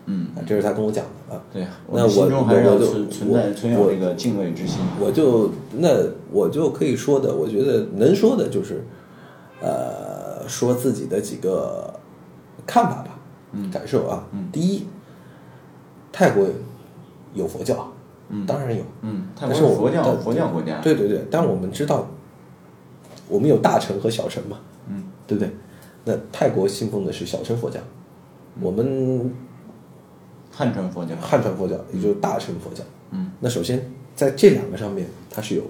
[0.07, 1.41] 嗯，啊，这是他跟我讲的啊。
[1.53, 4.81] 对，那我还是要我就存存在存有我这个敬畏之心。
[5.01, 5.91] 我就那
[6.33, 8.85] 我就可以说的，我觉得能说的就是，
[9.63, 11.95] 呃，说自己的几个
[12.67, 13.17] 看法吧，
[13.73, 14.25] 感受啊。
[14.51, 14.89] 第一，
[16.11, 16.49] 泰国
[17.33, 17.93] 有佛教，
[18.29, 20.81] 嗯当然有，嗯，泰国是佛教但佛教国家。
[20.81, 22.09] 对对对，但我们知道，
[23.29, 25.55] 我们有大乘和小乘嘛，嗯，对不对？
[26.05, 27.79] 那泰国信奉的是小乘佛教，
[28.61, 29.33] 我们
[30.51, 31.15] 汉传佛教。
[31.21, 35.63] 汉传佛教也就是大乘佛教嗯，那首先在这两个上面它是有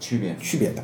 [0.00, 0.34] 区别。
[0.38, 0.82] 区别的。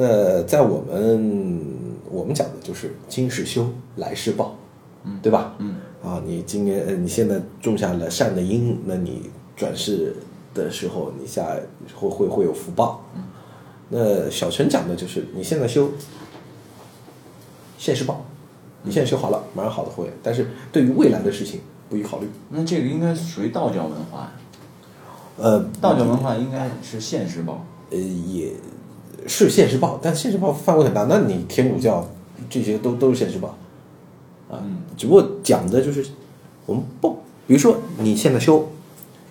[0.00, 1.60] 那在我们
[2.08, 4.56] 我们讲的就是今世修，来世报，
[5.02, 5.56] 嗯，对吧？
[5.58, 10.14] 嗯，啊，你今年呃你现在种下了善的因，那你转世
[10.54, 11.56] 的时候，你下
[11.96, 13.04] 会会会有福报。
[13.16, 13.24] 嗯，
[13.88, 15.90] 那小陈讲的就是你现在修
[17.76, 18.24] 现世报，
[18.84, 22.28] 你现在修好了，马上好的会，但是对于未来的事情不予考虑。
[22.50, 24.32] 那这个应该属于道教文化呀。
[25.38, 27.64] 呃，道教文化应该是现世报。
[27.90, 28.52] 呃，也
[29.26, 31.04] 是现世报，但现世报范围很大。
[31.04, 32.06] 那你天主教
[32.48, 33.54] 这些都都是现世报
[34.50, 34.62] 啊，
[34.96, 36.06] 只不过讲的就是
[36.64, 38.68] 我们不，比如说你现在修，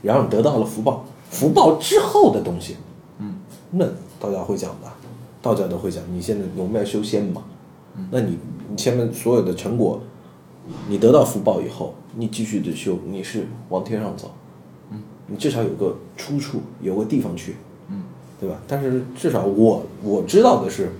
[0.02, 2.76] 然后你得到了福报，福报之后的东西，
[3.20, 3.36] 嗯，
[3.72, 3.86] 那
[4.20, 4.88] 道教会讲的，
[5.42, 6.04] 道教都会讲。
[6.12, 7.44] 你现在我们要修仙嘛，
[8.12, 8.38] 那你
[8.70, 10.02] 你前面所有的成果，
[10.88, 14.32] 你得到福报以后，你继续的修，你是往天上走，
[14.92, 17.56] 嗯，你至少有个出处，有个地方去，
[18.40, 18.58] 对吧？
[18.68, 20.92] 但是至少我我知道的是，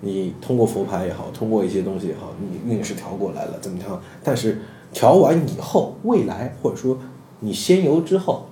[0.00, 4.00] 你通过佛牌也好，通过一些东西也好，你运势调过来了，怎么调？
[4.22, 4.62] 但是
[4.92, 6.98] 调完以后，未来或者说
[7.40, 8.46] 你仙游之后，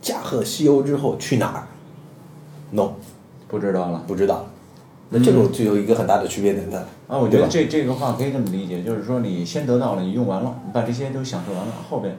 [0.00, 1.66] 驾鹤西游之后去哪儿
[2.70, 2.92] ？no，
[3.48, 4.04] 不知道了。
[4.06, 4.46] 不知道。
[5.14, 6.78] 那这种就有一个很大的区别点在。
[7.06, 12.16] 啊，我觉得这这个话可以这么理解，就是说你先得到了，你用完了，你把这些都享受完了，后边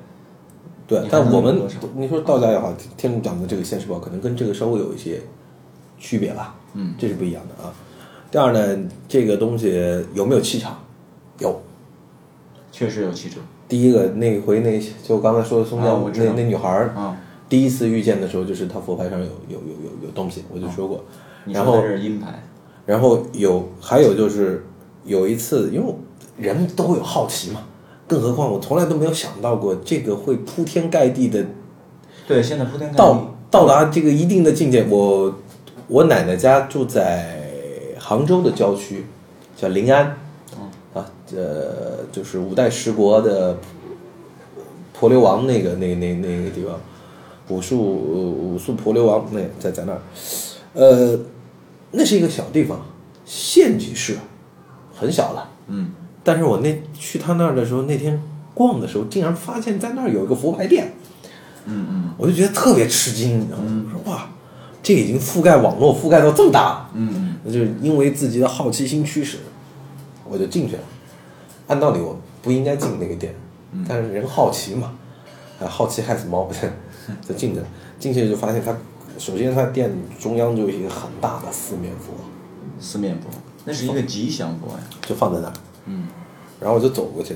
[0.86, 1.62] 对但我们
[1.96, 5.22] 你说道家也好，天主讲的这个现世报，可能跟这个稍微有一些
[5.98, 6.56] 区别吧。
[6.74, 7.74] 嗯，这是不一样的啊。
[8.30, 10.78] 第二呢，这个东西有没有气场？
[11.40, 11.62] 有。
[12.72, 17.16] 确实有气场第一个那回那就刚才说的松江、那那女孩儿，啊。
[17.48, 21.04] 第一次遇见的时候，就是她佛牌上有有有有有东西，我就说过。
[21.46, 22.44] 然后是阴牌，
[22.86, 24.66] 然后有还有就是
[25.06, 25.94] 有一次，因为
[26.38, 27.62] 人都会有好奇嘛，
[28.14, 31.44] 更何况我从来都没有想到过这个会铺天盖地的
[32.28, 32.98] 对，现在铺天盖地。
[32.98, 34.86] 到到达这个一定的境界。
[34.88, 35.34] 我
[35.88, 37.40] 我奶奶家住在
[38.00, 39.08] 杭州的郊区，
[39.58, 40.16] 叫临安，
[40.94, 41.04] 啊，
[41.36, 43.58] 呃，就是五代十国的
[44.94, 46.80] 婆流王那个那那那个地方，
[47.48, 50.02] 武术武术婆流王那在在那儿，
[50.74, 51.20] 呃，
[51.90, 52.80] 那是一个小地方，
[53.26, 54.18] 县级市，
[54.96, 55.50] 很小了。
[55.66, 55.92] 嗯，
[56.24, 58.22] 但是我那去他那儿的时候，那天
[58.54, 60.94] 逛的时候，竟然发现在那儿有一个佛牌店。
[61.66, 63.86] 嗯嗯我就觉得特别吃惊，你知道吗？
[63.86, 64.30] 我说哇，
[64.82, 69.38] 这已经覆盖网络覆盖到这么大了，嗯那就是因为自己的好奇心驱使，
[70.30, 70.82] 我就进去了。
[71.68, 73.34] 按道理我不应该进那个店，
[73.88, 74.92] 但是人好奇嘛，
[75.62, 76.50] 啊，好奇害死猫，
[77.26, 77.66] 就进去了。
[77.98, 78.76] 进去就发现他，
[79.18, 82.14] 首先他店中央就有一个很大的四面佛，
[82.62, 83.30] 嗯，四面佛，
[83.64, 84.84] 那是一个吉祥佛呀。
[85.02, 85.54] 就放在那儿。
[85.86, 86.08] 嗯，
[86.60, 87.36] 然后我就走过去，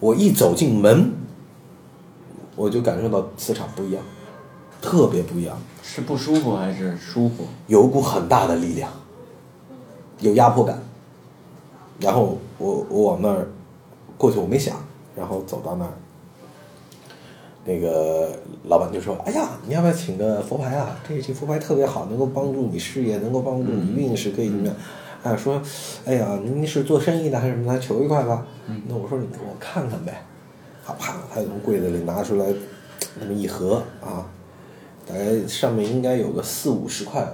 [0.00, 1.12] 我一走进门，
[2.54, 4.02] 我就感受到磁场不一样，
[4.80, 5.56] 特别不一样。
[5.82, 7.44] 是不舒服还是舒服？
[7.68, 8.90] 有一股很大的力量，
[10.20, 10.82] 有压迫感。
[11.98, 13.48] 然后我我往那儿
[14.18, 14.76] 过去，我没想，
[15.14, 15.92] 然后走到那儿，
[17.64, 18.32] 那个
[18.64, 20.98] 老板就说：“哎呀，你要不要请个佛牌啊？
[21.08, 24.76] 这这佛牌特别好，能够帮助你事业，能够帮助你运势，可以怎么样？”
[25.26, 25.60] 哎，说
[26.06, 27.72] ：“哎呀，您是做生意的还是什么？
[27.72, 28.46] 来求一块吧。”
[28.86, 30.22] 那我说：“你给我看看呗。”
[30.86, 32.46] 啊，啪，他就从柜子里拿出来
[33.18, 34.24] 那么一盒啊，
[35.04, 37.26] 大概上面应该有个四五十块，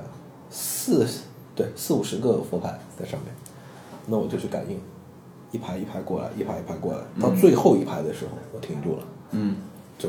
[0.51, 1.07] 四
[1.55, 3.35] 对四五十个佛牌在上面。
[4.07, 4.81] 那我就去感应，
[5.51, 9.03] 一排一排过来，一排一排过来，到最后一排的时候，我停住了，
[9.33, 9.57] 嗯
[9.99, 10.09] 就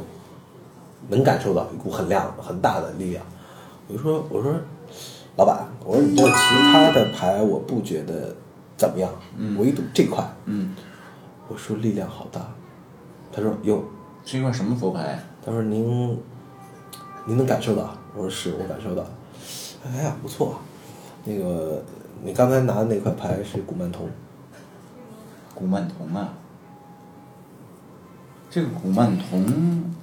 [1.10, 3.26] 能感受到一股很亮很大的力量。
[3.90, 4.56] 我就说，我说，
[5.36, 8.36] 老板，我说你这其他的牌我不觉得
[8.78, 9.10] 怎么样，
[9.58, 10.76] 唯独这块，嗯，
[11.48, 12.42] 我说力量好大。
[13.32, 13.84] 他说哟，
[14.24, 15.20] 是一块什么佛牌？
[15.44, 16.20] 他说您
[17.26, 17.96] 您能感受到？
[18.16, 19.04] 我说是我感受到。
[19.86, 20.56] 哎呀，不错啊。
[21.26, 21.82] 那个
[22.22, 24.08] 你刚才拿的那块牌是古曼童，
[25.56, 26.34] 古曼童啊。
[28.52, 29.44] 这个古曼童，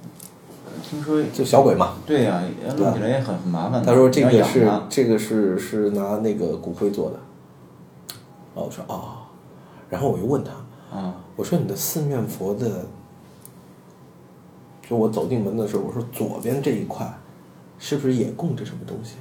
[0.83, 1.95] 听说就小鬼嘛。
[2.05, 2.43] 对呀、
[2.77, 3.83] 弄起来也很很麻烦。
[3.83, 7.17] 他说这个是这个是是拿那个骨灰做的。
[8.53, 9.13] 哦，我说哦、
[9.89, 12.85] 然后我又问他，啊，我说你的四面佛的，
[14.87, 17.11] 就我走进门的时候，我说左边这一块
[17.79, 19.15] 是不是也供着什么东西？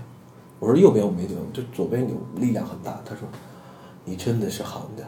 [0.59, 3.01] 我说右边我没觉得，就左边有力量很大。
[3.05, 3.27] 他说
[4.05, 5.05] 你真的是行的。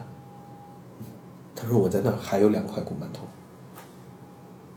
[1.55, 3.27] 他说我在那儿还有两块古曼童，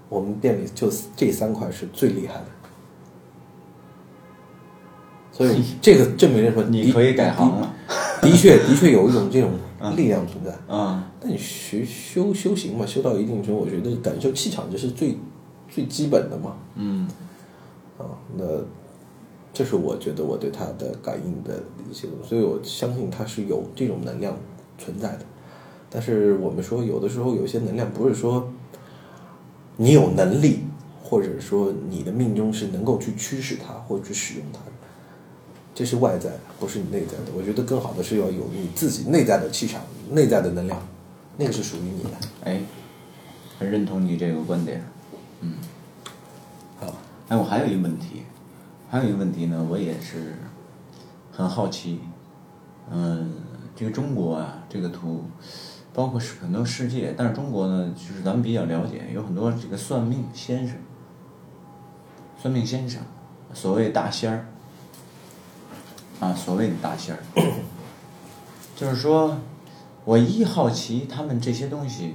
[0.08, 2.46] 我们店里就这三块是最厉害的。
[5.32, 7.74] 所以 这个证明了说你可以改行了。
[8.22, 9.50] 的确， 的确有一种这种
[9.94, 10.50] 力量存在。
[10.74, 15.16] 啊，但你学修修行嘛，修到一定程度，我觉得感受气场这是最
[15.68, 16.56] 最基本的嘛。
[16.76, 17.06] 嗯
[17.98, 18.04] 啊，
[18.36, 18.44] 那
[19.52, 24.36] 这是我觉得我对他的感应的一些东西，所以我相信他是有这种能量
[24.78, 25.20] 存在的。
[25.90, 28.50] 但是我们说，有的时候有些能量不是说
[29.76, 30.60] 你有能力，
[31.02, 34.72] 或者说你的命中是能够去驱使它或者去使用它的，
[35.74, 37.32] 这是外在的，不是你内在的。
[37.36, 40.80] 我觉得更好的是要有你自己内在的气场、内在的能量，
[41.36, 42.10] 那个是属于你的。
[42.44, 42.60] 哎，
[43.58, 44.82] 很认同你这个观点。
[45.42, 45.54] 嗯，
[46.80, 46.94] 好，
[47.28, 48.22] 哎，我还有一个问题，
[48.88, 50.34] 还有一个问题呢，我也是
[51.30, 52.00] 很好奇。
[52.90, 53.34] 嗯，
[53.74, 55.24] 这个中国啊，这个图，
[55.96, 60.76] 包括是很多世界，但是中国呢，就是咱们比较了解，有很多这个算命先生，
[62.38, 63.00] 算命先生，
[63.54, 64.46] 所谓大仙儿，
[66.20, 67.22] 啊，所谓的大仙儿，
[68.76, 69.38] 就是说，
[70.04, 72.14] 我一好奇他们这些东西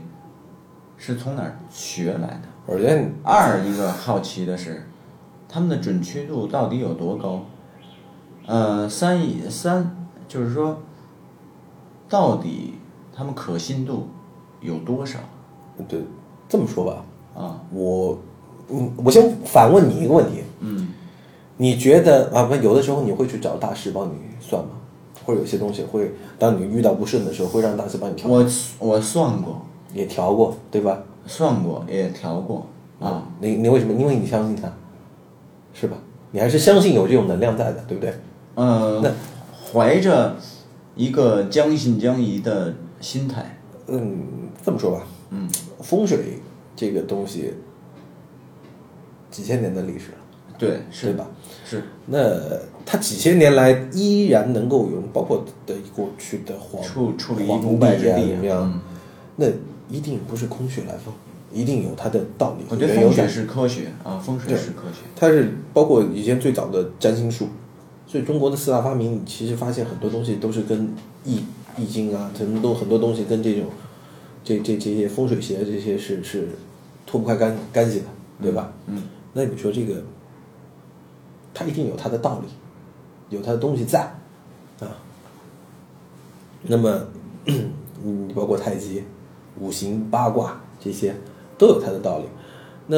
[0.96, 2.42] 是从哪儿学来的。
[2.68, 4.88] 我觉得二一个好奇的是，
[5.50, 7.46] 他们的准确度到底有多高？
[8.46, 10.84] 呃，三一三就是说，
[12.08, 12.76] 到底
[13.22, 14.08] 他们可信度
[14.62, 15.20] 有多少
[15.88, 16.02] 对
[16.50, 17.06] 这么说吧，
[17.36, 17.62] 啊？
[17.72, 18.18] 我，
[18.68, 20.88] 嗯，我先反问你一个问题，嗯，
[21.58, 24.70] 你觉得啊，不，有的时候你会去找大师帮你算吗？
[25.24, 28.44] 或者有些东西会，当你遇到不顺的时候，会让大师帮你调，我
[28.80, 29.62] 我算过，
[29.94, 30.98] 也调过，对吧？
[31.28, 32.66] 算过也调过
[33.00, 33.28] 啊。
[33.40, 33.94] 你你为什么？
[33.94, 34.68] 因为你相信他，
[35.76, 35.96] 是吧？
[36.32, 38.12] 你还是相信有这种能量在的，对不对？
[38.56, 39.12] 呃那，
[39.72, 40.36] 怀着
[40.96, 44.24] 一个将信将疑的心态，嗯，
[44.64, 45.50] 这么说吧，嗯，
[45.82, 46.40] 风水
[46.76, 47.54] 这个东西
[49.30, 50.18] 几千年的历史了，
[50.58, 51.28] 对，对是吧？
[51.66, 52.20] 是，那
[52.86, 58.72] 它几千年来依然能够有，包括的过去的皇处处理皇不败之帝啊，地怎么样？
[58.74, 58.80] 嗯
[59.38, 59.48] 那
[59.90, 61.12] 一定不是空穴来风，
[61.52, 62.94] 一定有它的道理我觉得。
[62.94, 65.00] 风水是科学啊，风水是科学。
[65.16, 67.48] 它是包括以前最早的占星术，
[68.06, 71.44] 所以中国的四大发明，你其实发现很多东西都是跟易
[71.78, 73.66] 易经啊，很多很多东西跟这种
[74.44, 76.50] 这这这些风水学这些是是
[77.06, 78.06] 脱不开干干系的，
[78.42, 78.74] 对吧？
[78.88, 79.04] 嗯，
[79.34, 80.02] 那你说这个，
[81.54, 82.48] 它一定有它的道理，
[83.36, 84.02] 有它的东西在
[84.80, 84.88] 啊。
[86.64, 87.08] 那么，
[87.46, 89.04] 你包括太极、
[89.60, 91.16] 五行、八卦这些
[91.58, 92.26] 都有它的道理。
[92.88, 92.98] 那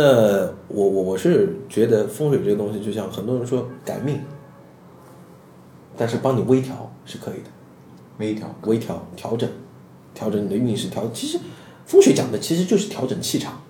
[0.68, 4.20] 我我我是觉得风水这个东西，就像很多人说改命，
[5.96, 7.50] 但是帮你微调是可以的，
[8.17, 8.54] 微调。
[8.63, 9.49] 微调调整，
[10.13, 11.08] 调整你的运势调。
[11.13, 11.39] 其实
[11.86, 13.62] 风水讲的其实就是调整气场，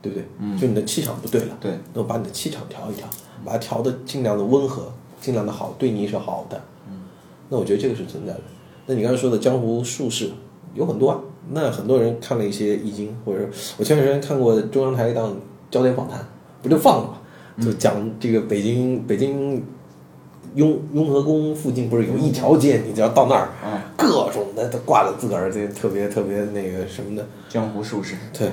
[0.00, 0.26] 对不对？
[0.38, 3.06] 嗯就你的气场不对了，对，那我把你的气场调一调，
[3.44, 6.60] 把它调的尽量的温和，尽量的好，对你是好的。
[6.88, 7.00] 嗯，
[7.48, 8.40] 那我觉得这个是存在的。
[8.86, 10.30] 那你刚才说的江湖术士
[10.74, 15.36] 有很多啊，那很多人看了一些易经，或者我前段时间看过中央台一档
[15.70, 16.26] 焦点访谈，
[16.62, 17.16] 不就放了吗？
[17.62, 19.62] 就讲这个北京北京
[20.54, 27.26] 雍雍和宫附近不是有一条街，你只要到那儿，啊，各种的都挂着自个儿这特别特别那个什么的。
[27.48, 28.16] 江湖术士。
[28.36, 28.50] 对，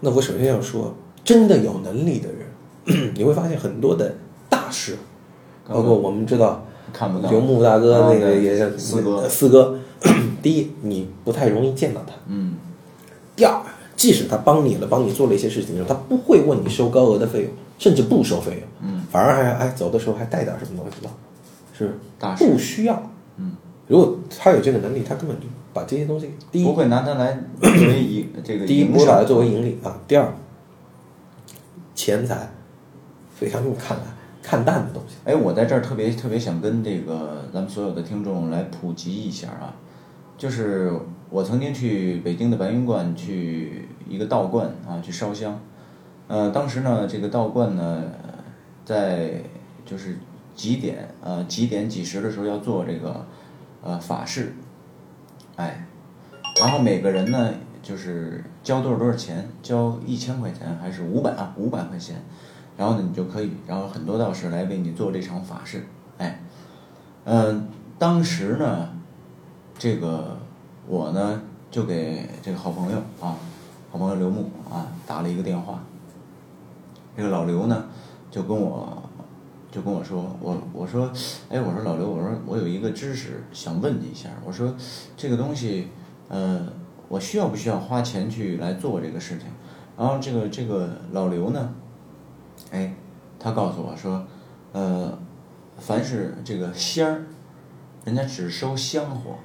[0.00, 4.14] 那我首先要说，真的有能力的人， 你会发现很多的
[4.48, 4.96] 大师，
[5.68, 7.32] 包括我们知道看不到。
[7.32, 9.78] 游牧大哥啊那个也是四哥四哥。
[10.40, 12.54] 第一，你不太容易见到他；嗯，
[13.34, 13.60] 第二，
[13.96, 21.10] 即使他帮你了，帮你做了一些事情的时候，他不会问你收高额的费用，甚至不收费用，嗯，反而还哎走的时候还带点什么东西走，
[21.86, 23.10] 是大师不需要。
[23.36, 23.52] 嗯，
[23.86, 30.32] 如果他有这个能力，他根本就把这些东西，第一不会拿它来作为一这个第一不会把它作为盈利啊，第二，
[31.94, 32.50] 钱财
[33.30, 34.02] 非常用看来
[34.42, 35.16] 看淡的东西。
[35.24, 39.74] 哎，我在这儿特别特别想跟这个咱们所有的听众来普及一下啊，
[40.36, 40.92] 就是
[41.30, 45.60] 我曾经去北京的白云观去一个道观啊去烧香，
[46.26, 48.02] 呃，当时呢这个道观呢
[48.84, 49.42] 在
[49.84, 50.18] 就是
[50.58, 53.24] 几点呃几点几时的时候要做这个
[53.80, 54.52] 呃法事，
[55.54, 55.86] 哎，
[56.60, 62.16] 然后每个人呢就是交多少多少钱，交一千块钱还是五百啊五百块钱。
[62.76, 65.84] 然后呢，你就可以，然后很多道士来为你做这场法事，
[66.16, 66.40] 哎，
[67.24, 67.68] 嗯、
[67.98, 68.88] 当时呢，
[69.76, 70.36] 这个
[70.86, 71.40] 我呢
[71.72, 73.34] 就给这个好朋友啊，
[73.90, 75.82] 好朋友刘牧啊打了一个电话，
[77.16, 77.84] 这个老刘呢
[78.30, 79.02] 就跟我
[79.70, 81.12] 就跟我说，我我说，
[81.48, 84.74] 哎，我说老刘，我说我有一个知识想问你一下，我说
[85.16, 85.88] 这个东西，
[86.28, 86.66] 呃，
[87.08, 89.46] 我需要不需要花钱去来做这个事情？
[89.96, 91.74] 然后这个这个老刘呢。
[92.70, 92.94] 哎，
[93.38, 94.26] 他告诉我说，
[94.72, 95.18] 呃，
[95.78, 97.26] 凡是这个仙儿，
[98.04, 99.36] 人家只收香火，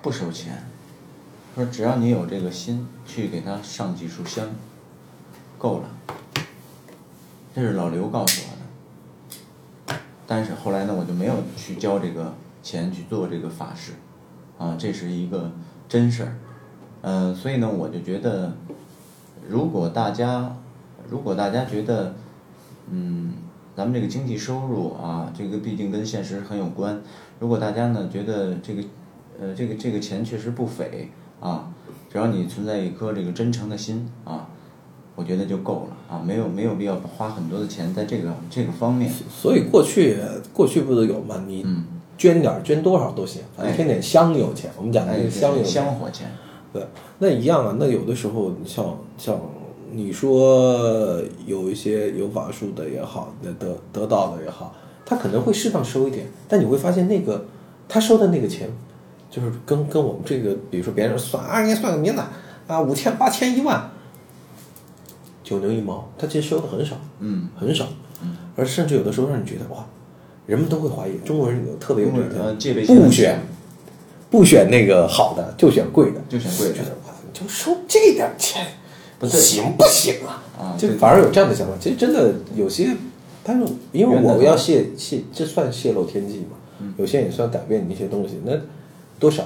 [0.00, 0.64] 不收钱。
[1.54, 4.46] 说只要你有这个心去给他上几束香，
[5.58, 5.88] 够了。
[7.54, 8.45] 这是老刘告诉我。
[10.26, 13.92] 但是后来呢，我就没有去交这个钱去做这个法事，
[14.58, 15.52] 啊，这是一个
[15.88, 16.36] 真事儿。
[17.02, 18.52] 呃，所以呢，我就觉得，
[19.48, 20.56] 如果大家，
[21.08, 22.14] 如果大家觉得，
[22.90, 23.34] 嗯，
[23.76, 27.00] 咱们这个经济收入啊，这个毕竟跟现实很有关。
[27.38, 28.82] 如果大家呢觉得这个，
[29.38, 31.70] 呃，这个这个钱确实不菲啊，
[32.10, 34.48] 只要你存在一颗这个真诚的心啊，
[35.16, 39.10] 我觉得就够了啊，没有没有必要花很多的钱在这个这个方面。
[39.28, 40.18] 所以过去
[40.52, 41.42] 过去不都有吗？
[41.48, 41.84] 你嗯，
[42.18, 44.70] 捐点儿捐多少都行，反正哎添点香油钱。
[44.76, 45.66] 我们讲的香油钱。
[45.66, 46.30] 香火钱，
[46.72, 46.86] 对，
[47.18, 47.76] 那一样啊。
[47.78, 49.40] 那有的时候，像像
[49.92, 54.74] 你说有一些有法术的也好，得得得到的也好，
[55.06, 57.46] 他可能会适当收一点，但你会发现那个
[57.88, 58.68] 他收的那个钱，
[59.30, 62.20] 就是跟跟我们这个，比如说别人算啊，人家算个名字
[62.66, 63.90] 啊，五千、八千、一万，
[65.46, 67.86] 九牛一毛，他其实收的很少，嗯，很少，
[68.56, 69.86] 而甚至有的时候让你觉得哇，
[70.44, 73.40] 人们都会怀疑中国人有特别有这一呃戒点，备心很不选
[74.28, 78.66] 不选那个好的，就选贵的，就选贵的觉得哇，就收这点钱，
[79.28, 80.42] 行不行啊？
[80.58, 81.74] 啊就反而有这样的想法。
[81.80, 82.96] 其实真的有些，
[83.44, 86.56] 但是因为我要泄泄，这算泄露天机嘛？
[86.80, 88.40] 嗯有些也算改变你一些东西。
[88.44, 88.52] 那
[89.20, 89.44] 多少？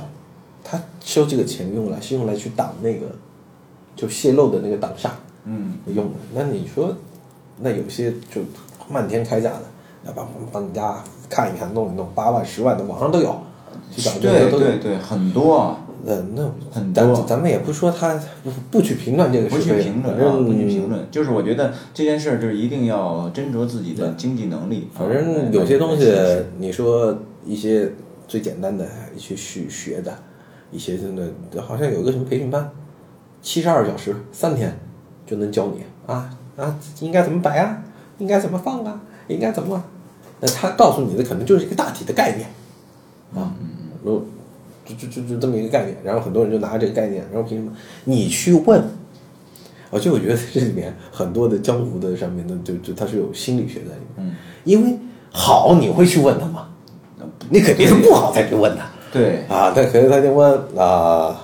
[0.65, 3.07] 他收这个钱用来是用来去挡那个，
[3.97, 5.11] 就泄露的那个挡煞
[5.45, 6.13] 嗯，用的。
[6.35, 6.95] 那你说，
[7.61, 8.43] 那有些就
[8.89, 9.63] 漫天开价的，
[10.07, 13.39] 要帮帮你家看一看，弄一弄，八万、十万的，网上都有。
[14.21, 24.89] 对对对，很多啊，那那很咱多咱们也不说他不不去评论这个不是非，去评论不去评论，就是我觉得这件事儿就是一定要斟酌自己的经济能力。
[24.95, 26.13] 反正有些东西，
[26.59, 27.93] 你说一些
[28.29, 28.87] 最简单的
[29.17, 30.17] 去学学的，
[30.71, 31.29] 一些真的
[31.61, 32.71] 好像有个什么培训班，
[33.43, 34.79] 七十二小时三天
[35.31, 35.85] 就能教你。
[36.13, 37.83] 啊啊，应该怎么摆啊，
[38.19, 39.81] 应该怎么放啊，应该怎么，
[40.41, 42.49] 那他告诉你的可能就是一个大体的概念。
[43.35, 43.55] 啊，
[44.05, 44.23] 然后
[44.85, 47.73] 就就就就这么一个概念，然后很多人就拿着这个概念，然后凭什么？
[48.05, 48.83] 你去问？
[49.93, 54.19] 而且我觉得这里面很多的江湖的上面的，就就它是有心理学在里面。
[54.19, 54.99] 嗯，因为
[55.31, 56.69] 好你会去问他吗？
[57.49, 58.85] 你肯定是不好才去问他。
[59.13, 59.73] 对，啊。
[59.73, 61.41] 他可能他就问啊，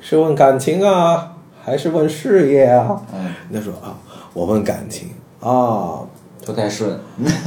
[0.00, 1.36] 是问感情啊，
[1.68, 3.00] 还是问事业啊？
[3.14, 3.96] 嗯，他说啊，
[4.32, 5.10] 我问感情。
[5.40, 6.00] 啊，
[6.44, 6.98] 不太顺。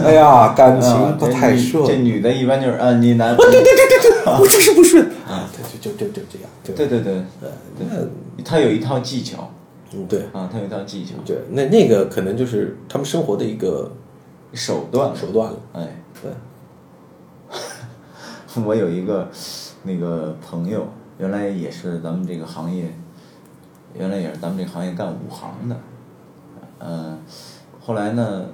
[0.03, 1.85] 哎呀， 感啊情不太顺。
[1.85, 5.03] 这女的一般就是啊，你男，对对对对对，我就 是不顺。
[5.27, 6.75] 啊，对，就就就就这样，对。
[6.75, 7.13] 对对对。
[7.41, 7.87] 呃对，
[8.37, 9.51] 那他有一套技巧。
[9.93, 10.21] 嗯对。
[10.31, 11.15] 啊，他有一套技巧。
[11.25, 13.91] 对，那那个可能就是他们生活的一个
[14.53, 15.13] 手段。
[15.15, 15.87] 手段了，哎，
[16.21, 16.31] 对，
[18.63, 19.27] 我有一个
[19.83, 22.85] 那个朋友，原来也是咱们这个行业，
[23.93, 25.77] 原来也是咱们这行业干五行的，
[26.79, 27.17] 呃，
[27.79, 28.45] 后来呢，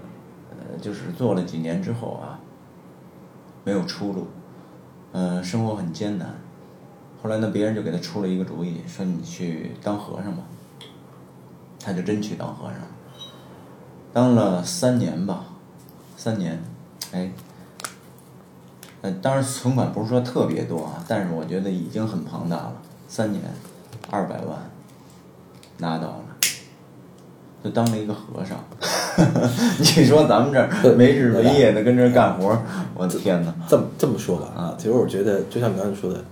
[0.52, 2.40] 呃，就是做了几年之后啊，
[3.64, 4.28] 没有出路，
[5.12, 6.36] 呃，生活很艰难。
[7.22, 10.44] 后来呢，别人就给他出了一个主意，说你去当和尚吧。
[11.80, 12.80] 他就真去当和尚，
[14.12, 15.46] 当了三年吧，
[16.18, 16.62] 三年，
[17.14, 17.32] 哎，
[19.02, 22.74] 呃，当然存款不是说特别多啊，但是我觉得已经很庞大了，
[23.08, 23.42] 三年，
[24.12, 24.60] 二百万，
[25.80, 26.24] 拿到了，
[27.64, 28.58] 就当了一个和尚。
[29.80, 32.62] 你说咱们这儿没日没夜的跟这儿干活儿，
[32.96, 33.54] 我天哪！
[33.68, 36.24] 这么这么说吧啊，其实我觉得就像你刚才说的，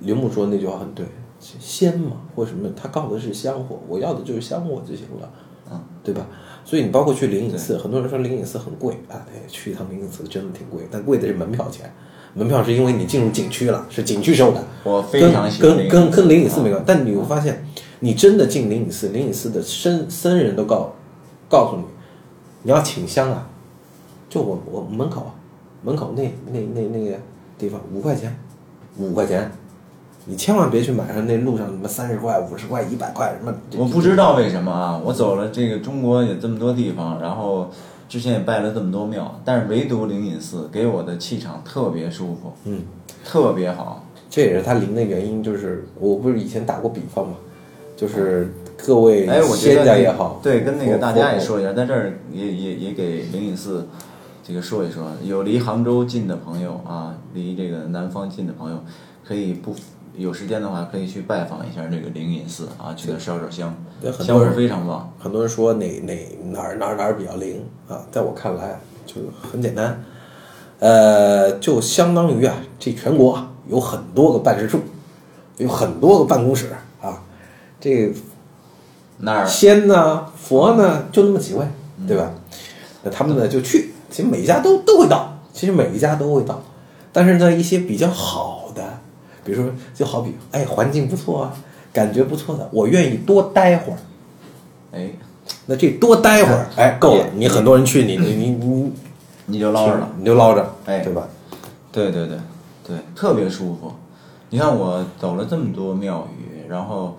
[0.00, 1.06] 刘牧说的那句话很对，
[1.38, 5.30] 仙嘛或什么，他告的是香火，我要的就是香火就行了，
[5.70, 6.26] 嗯，对吧？
[6.64, 11.92] 所以你包括去灵隐寺，很多人说灵隐寺很贵啊，对，去一趟灵隐寺真的挺贵，但贵的是门票钱，
[12.34, 16.70] 门票是因为你进入景区了，是景区收的，我非常喜欢跟跟跟灵隐寺没。
[16.70, 17.64] 关系，但你会发现，
[18.00, 20.92] 你真的进灵隐寺，灵隐寺的僧僧人都告
[21.48, 21.84] 告诉你，
[22.62, 23.46] 你要请香啊，
[24.28, 25.34] 就我我门口啊，
[25.82, 26.22] 门口那
[26.52, 27.16] 那那那个
[27.58, 28.36] 地方五块钱，
[28.98, 29.50] 五块钱，
[30.26, 33.54] 你千万别去买上那路上什么三十块、五十块、一百块什么。
[33.76, 37.70] 我不知道为什么啊，我走了这个中国有这么多地方，然后
[38.08, 42.82] 之前也拜了这么多庙，但是唯独灵隐寺给我的气场特别舒服，嗯，
[43.24, 44.04] 特别好。
[44.30, 47.34] 这也是它灵的原因，就是我不是以前打过比方嘛，
[47.96, 53.86] 就是各位哎，我觉仙得那家也好，对，跟那个大家也说一下，在这儿也也也给灵隐寺
[54.42, 58.78] 这个说一说，有离杭州近的朋友啊，离这个南方近的朋友，
[59.26, 59.74] 可以不
[60.16, 65.12] 有时间的话，可以去拜访一下这个灵隐寺啊，去那儿烧烧香对，很香火多人非常棒。
[65.18, 69.14] 很多人说哪哪哪儿哪儿哪儿比较灵啊，在我看来就
[69.50, 70.04] 很简单，
[70.78, 74.80] 呃，就相当于啊，这全国啊有很多个办事处，
[75.56, 76.83] 有很多个办公室啊，
[77.84, 78.10] 这
[79.18, 81.66] 那儿仙呢佛呢就那么几位，
[82.08, 82.30] 对吧？
[83.02, 86.62] 那他们呢就去，其实每一家都都会到，其实每一家都会到，
[87.12, 88.82] 但是呢一些比较好的，
[89.44, 91.54] 比如说就好比哎环境不错啊，
[91.92, 93.98] 感觉不错的，我愿意多待会儿。
[94.92, 95.10] 哎，
[95.66, 97.26] 那这多待会儿，哎，够了。
[97.34, 98.92] 你很多人去，你你你你
[99.44, 100.08] 你就捞着了。
[100.16, 101.28] 你就捞着，哎对吧？
[101.92, 102.38] 对对对
[102.86, 103.92] 对，特别舒服。
[104.48, 107.18] 你看我走了这么多庙宇，然后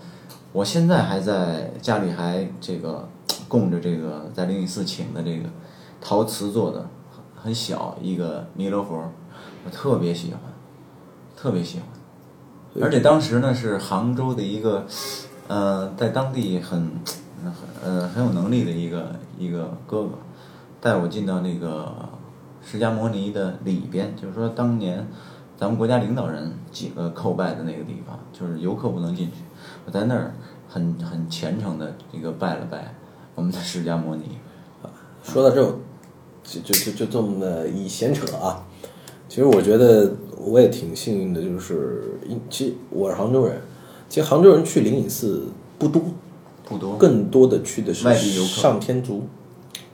[0.55, 3.09] 我现在还在家里还这个
[3.45, 5.49] 供着这个在灵隐寺请的这个
[5.99, 9.11] 陶瓷做的很很小一个弥勒佛，
[9.65, 10.39] 我特别喜欢，
[11.35, 12.81] 特别喜欢。
[12.81, 14.85] 而且当时呢是杭州的一个，
[15.49, 16.89] 呃，在当地很
[17.43, 17.53] 很
[17.83, 20.11] 呃很有能力的一个一个哥哥，
[20.79, 21.93] 带我进到那个
[22.63, 25.05] 释迦摩尼的里边，就是说当年
[25.57, 29.37] 咱们国家领导人几个叩拜的那个地方，就是游客不能进去，
[29.85, 30.33] 我在那儿
[30.67, 32.93] 很很虔诚的这个拜了拜
[33.35, 34.23] 我们的释迦摩尼。
[35.23, 35.75] 说到这儿，
[36.43, 38.63] 就就就就这么的一闲扯啊。
[39.27, 43.59] 其实我觉得我也挺幸运的，就是因其实我是杭州人，
[44.07, 45.47] 其实杭州人去灵隐寺
[45.79, 46.01] 不多，
[46.63, 49.23] 不多，更多的去的是外地游客上天族，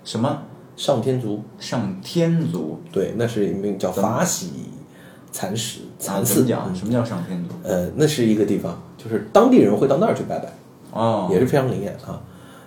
[0.04, 0.44] 什么
[0.76, 2.82] 上天族，上天族？
[2.92, 4.48] 对，那是一名叫法喜
[5.32, 6.74] 禅师啊禅寺讲？
[6.76, 7.56] 什么叫上天族？
[7.64, 10.50] 呃，那是一个地方，就是当地人会到那儿去拜拜。
[10.92, 12.22] 哦，也是非常灵验啊。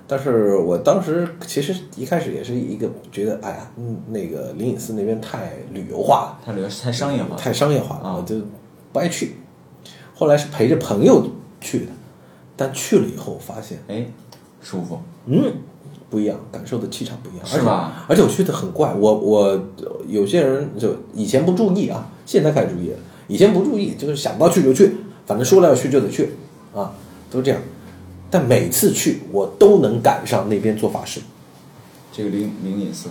[0.07, 8.37] 但是我当时其实一开始也是一个觉得，哎呀，嗯，那个灵隐寺那边太旅游化了，太旅游太商业化，太商业化了，啊我就
[8.93, 9.37] 不爱去。
[10.15, 11.27] 后来是陪着朋友
[11.61, 11.93] 去的，
[12.57, 14.07] 但去了以后发现，哎，
[14.61, 15.01] 舒服。
[15.27, 15.53] 嗯，
[16.11, 18.23] 不一样，感受的气场不一样，是吧而且？
[18.23, 19.59] 而且我去的很怪，我我
[20.07, 22.99] 有些人就以前不注意啊，现在开始注意了。
[23.29, 24.97] 以前不注意，就是想到去就去，
[25.27, 26.31] 反正说了要去就得去
[26.75, 26.95] 啊，
[27.31, 27.61] 都这样。
[28.31, 31.21] 但每次去，我都能赶上那边做法事，
[32.13, 33.09] 这个灵灵隐寺，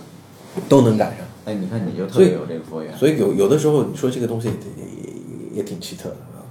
[0.68, 1.26] 都能赶上。
[1.46, 2.96] 哎，你看你就特别有这个佛缘。
[2.96, 6.44] 所以有有的时候，你说这个东西也也也也挺奇特的啊。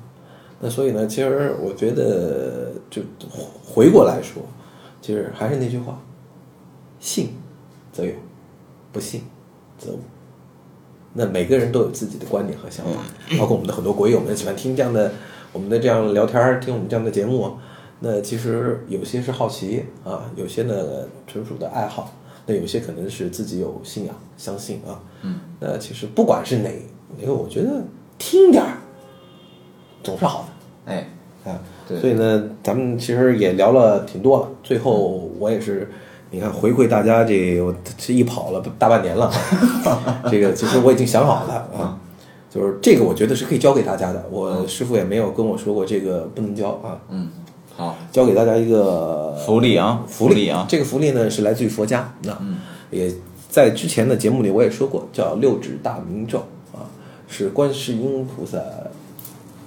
[0.60, 3.02] 那所以呢，其实我觉得，就
[3.64, 4.42] 回过来说，
[5.02, 6.02] 其实还是那句话，
[7.00, 7.30] 信
[7.92, 8.14] 则有，
[8.92, 9.22] 不信
[9.78, 10.00] 则无。
[11.14, 13.02] 那每个人都有自己的观点和想法，
[13.38, 15.12] 包括我们的很多国友们喜欢听这样的
[15.52, 17.52] 我们的这样聊天儿，听我们这样的节目。
[18.00, 20.76] 那其实有些是好奇啊，有些呢
[21.26, 22.12] 纯属的爱好，
[22.46, 25.00] 那有些可能是自己有信仰，相信啊。
[25.22, 26.70] 嗯，那其实不管是哪
[27.22, 27.82] 因为，我觉得
[28.18, 28.78] 听点儿
[30.04, 30.50] 总是好
[30.86, 30.92] 的。
[30.92, 31.10] 哎，
[31.46, 34.50] 啊，对所以呢，咱们其实也聊了挺多了。
[34.62, 35.90] 最后我也是，
[36.34, 39.32] 你看回馈大家这我这一跑了大半年了，
[40.32, 41.96] 这个其实我已经想好了啊，
[42.50, 44.26] 就是这个我觉得是可以教给大家的。
[44.32, 47.30] 我师傅也没有跟我说过这个不能教啊，嗯，
[47.78, 52.36] 好，教给大家一个福利啊，福利啊，这个福利呢是来自于佛家，那、
[52.90, 53.14] 也
[53.48, 56.40] 在之前的节目里我也说过，叫六指大明咒
[56.74, 56.90] 啊，
[57.28, 58.58] 是观世音菩萨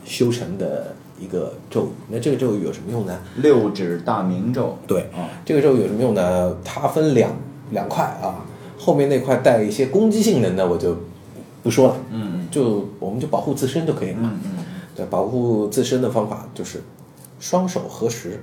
[0.05, 1.89] 修成的一个咒语。
[2.09, 3.19] 那这个咒语有什么用呢？
[3.37, 4.77] 六指大明咒。
[4.87, 6.57] 对啊，这个咒语有什么用呢？
[6.64, 7.31] 它分两
[7.71, 8.45] 两块啊，
[8.79, 10.97] 后面那块带一些攻击性的呢，我就
[11.62, 14.19] 不说了，嗯就我们就保护自身就可以了。
[14.23, 14.64] 嗯嗯
[14.95, 16.83] 对，保护自身的方法就是
[17.39, 18.43] 双手合十，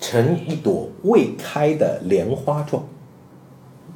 [0.00, 2.84] 成一朵未开的莲花状，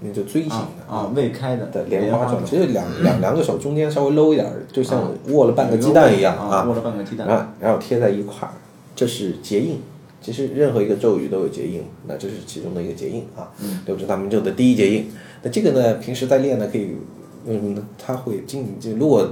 [0.02, 7.26] 那就锥形啊的啊，未开的的莲花状，状，其实两两两个手中间稍微搂一点儿，就像握了半个鸡蛋一样啊，握了半个鸡蛋。
[7.26, 8.52] 然后然后贴在一块儿，
[8.94, 9.80] 这是结印。
[10.20, 13.50] 其实任何一个咒语都有结印，那这是其中的一个结印啊。
[13.60, 15.10] 嗯，六指大明咒的第一结印。
[15.42, 16.96] 那这个呢，平时在练呢，可以，
[17.44, 19.28] 嗯，他会经就如果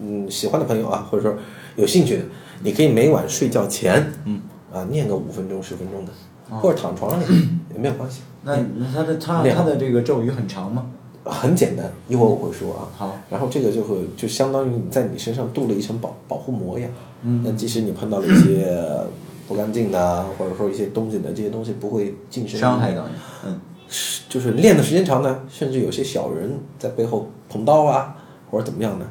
[0.00, 1.36] 嗯喜欢的朋友啊，或者说
[1.74, 2.22] 有兴趣的，
[2.62, 4.40] 你可以每晚睡觉前，嗯，
[4.72, 6.12] 啊念个五分钟十分钟的，
[6.58, 8.20] 或者躺床上练也没有关系。
[8.42, 10.86] 那那它的它练它的这个咒语很长吗？
[11.24, 12.88] 很简单，一会儿我会说啊。
[12.96, 16.90] 好，然后这个就会就相当于你在你身上镀了一层保保护膜一样。
[17.22, 18.74] 嗯那即使你碰到了一些
[19.46, 23.14] 不干净的，或者说一些东西的，这些东西不会近身伤害到你。
[23.44, 28.16] 嗯，是就是练的时间长呢，甚至有些小人在背后捅刀啊，
[28.50, 29.06] 或者怎么样呢，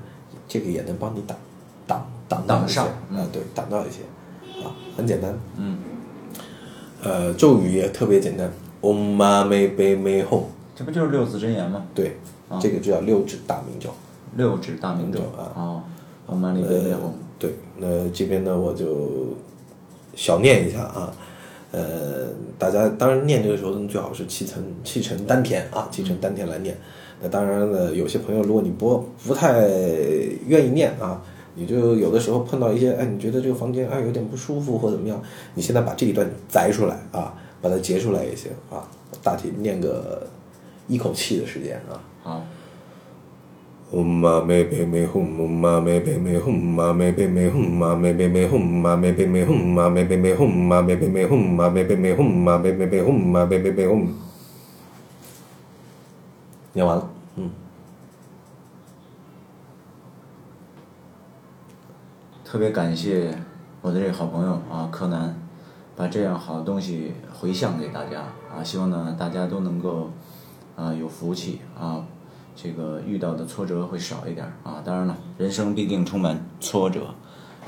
[0.47, 1.37] 这个也能帮你挡
[1.85, 3.99] 挡挡到一些挡上啊、对，挡到一些
[4.63, 5.37] 啊，很简单。
[5.57, 5.77] 嗯，
[7.01, 10.43] 呃，咒语也特别简单，Om Mani p a m e Hum，
[10.75, 11.85] 这不就是六字真言吗？
[11.95, 12.17] 对，
[12.49, 13.89] 啊这个就叫六指大明咒。
[14.35, 15.83] 六指大明咒啊哦，
[16.25, 17.13] 我满里贝贝红。
[17.39, 19.33] 对，那这边呢我就
[20.13, 21.11] 小念一下啊，
[21.71, 22.27] 呃，
[22.57, 26.77] 大家当然念这个时候呢，最好是气沉气沉丹田啊，气沉丹田来念。
[27.21, 29.67] 那当然呢，有些朋友如果你不不太
[30.47, 31.21] 愿意念啊，
[31.59, 35.21] 你就有的时候碰到一些，哎，你觉得这个房间、哎、有点不舒服或怎么样，
[35.55, 38.87] 你现在把这一段摘出来啊，把它截出来也行啊，
[39.21, 40.25] 大体念个
[40.87, 41.99] 一口气的时间啊。
[42.23, 42.41] 好
[43.91, 54.07] 嗡嘛咩呗咩吽嘛咩呗咩吽嘛咩呗咩吽嘛咩呗咩吽嘛咩呗咩吽嘛咩呗咩吽嘛咩呗咩吽嘛咩呗咩吽嘛咩呗咩吽嘛咩呗咩吽。
[56.73, 57.49] 念完了，嗯。
[62.51, 63.31] 特别感谢
[63.79, 65.39] 我的这个好朋友啊，柯南，
[65.95, 68.21] 把这样好的东西回向给大家
[68.51, 70.09] 啊，希望呢大家都能够
[70.75, 72.03] 啊有福气啊，
[72.55, 74.81] 这个遇到的挫折会少一点儿啊。
[74.83, 77.13] 当然了，人生必定充满挫折，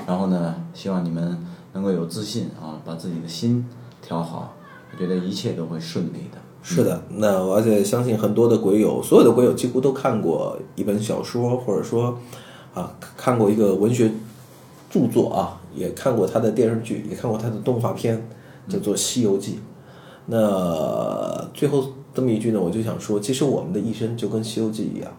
[0.07, 1.37] 然后呢，希望你们
[1.73, 3.63] 能够有自信啊，把自己的心
[4.01, 4.55] 调好，
[4.91, 6.39] 我觉得一切都会顺利的。
[6.63, 12.17] 是的，那而且相信很多的鬼友，所有的鬼友几乎都看过一本小说，或者说
[12.73, 14.11] 啊看过一个文学
[14.91, 18.27] 著作啊，也看过他的电视剧，也看过他的动画片，
[18.67, 19.53] 叫做《西游记》。
[20.25, 25.11] 那最后这么一句呢，我就想说，其实我们的一生就跟《西游记》一样，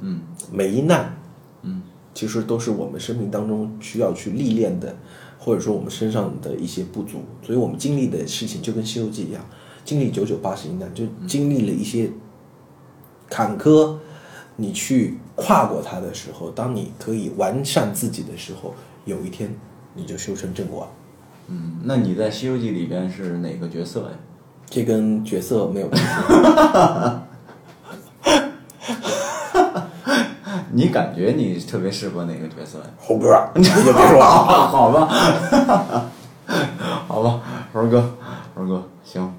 [0.00, 0.20] 嗯，
[0.52, 1.16] 每一难，
[1.62, 1.82] 嗯，
[2.12, 4.94] 其实都是我们生命当中需要去历练的，
[5.38, 9.42] 或者说我们身上的一些不足，所以我们经历的事情就跟《西游记》一样，
[9.84, 12.10] 经历九九八十一难，就经历了一些
[13.30, 13.96] 坎坷，
[14.56, 18.74] 你去跨过它的时候，当你可以完善自己的时候，
[19.06, 19.48] 有一天
[19.94, 20.90] 你就修成正果了。
[21.48, 24.08] 嗯，那你在《西游记》里边是哪个角色呀？
[24.68, 26.08] 这跟角色没有关系。
[30.72, 32.84] 你感觉你特别适合哪个角色呀？
[32.98, 34.24] 猴哥，你就别说了。
[34.26, 35.06] 好吧，
[37.08, 37.40] 好吧，
[37.72, 38.10] 猴哥，
[38.54, 39.32] 猴哥，行，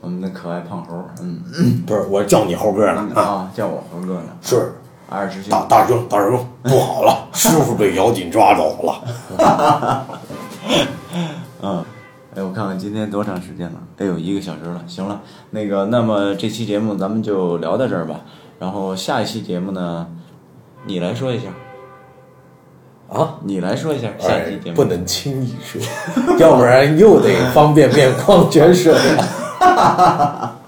[0.00, 3.08] 我们的可爱胖猴，嗯不是，我叫你猴哥呢。
[3.14, 4.72] 啊，叫我猴哥呢，是
[5.12, 9.04] 二师兄，大大师兄，大师兄， 不好了，师傅被妖精抓走了。
[11.62, 11.84] 嗯，
[12.34, 13.78] 哎，我看看今天多长时间了？
[13.96, 14.82] 得有一个小时了。
[14.86, 18.20] 行了，那个，那么这期节目咱们就聊到这儿吧。
[18.58, 20.06] 然后下一期节目呢，
[20.86, 21.48] 你来说一下，
[23.12, 24.72] 啊，你来说一下下期节目。
[24.72, 25.80] 哎不能轻易说，
[26.38, 30.58] 要不然又得方便面矿泉水了。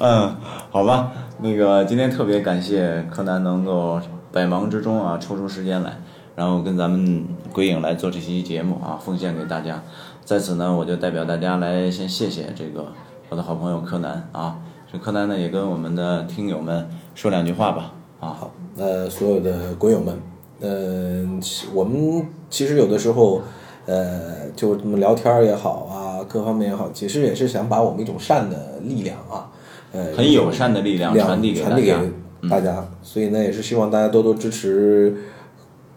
[0.00, 0.36] 嗯，
[0.70, 4.00] 好吧，那个今天特别感谢柯南能够
[4.32, 5.98] 百忙之中啊抽出时间来，
[6.34, 9.82] 然后跟咱们鬼影来做这期节目啊，奉献给大家。
[10.24, 12.86] 在此呢，我就代表大家来先谢谢这个
[13.28, 14.58] 我的好朋友柯南啊。
[14.90, 18.28] 这柯南呢也跟我们的听友们说两句话吧啊。
[18.28, 20.18] 好，呃，所有的鬼友们，
[20.60, 21.40] 呃、
[21.74, 23.42] 我们其实有的时候，
[23.84, 29.50] 呃，就这么聊天也好啊，各方面也好，其实也是想把我们一种善的力量啊，
[29.96, 31.96] 呃，很友善的力量量传递给大传递家
[32.42, 32.86] 给大家。
[33.02, 35.10] 所以呢，也是希望大家多多支持《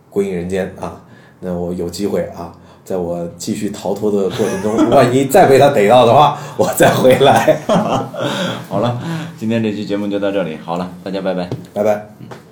[0.09, 1.03] 鬼影人间》啊。
[1.41, 7.59] 那我有机会啊，在我继续逃脱的过程中， 万一再被他逮到的话，我再回来。
[8.69, 8.99] 好了，
[9.37, 11.49] 今天这期节目就到这里，好了，大家拜拜。
[11.73, 12.48] 拜拜。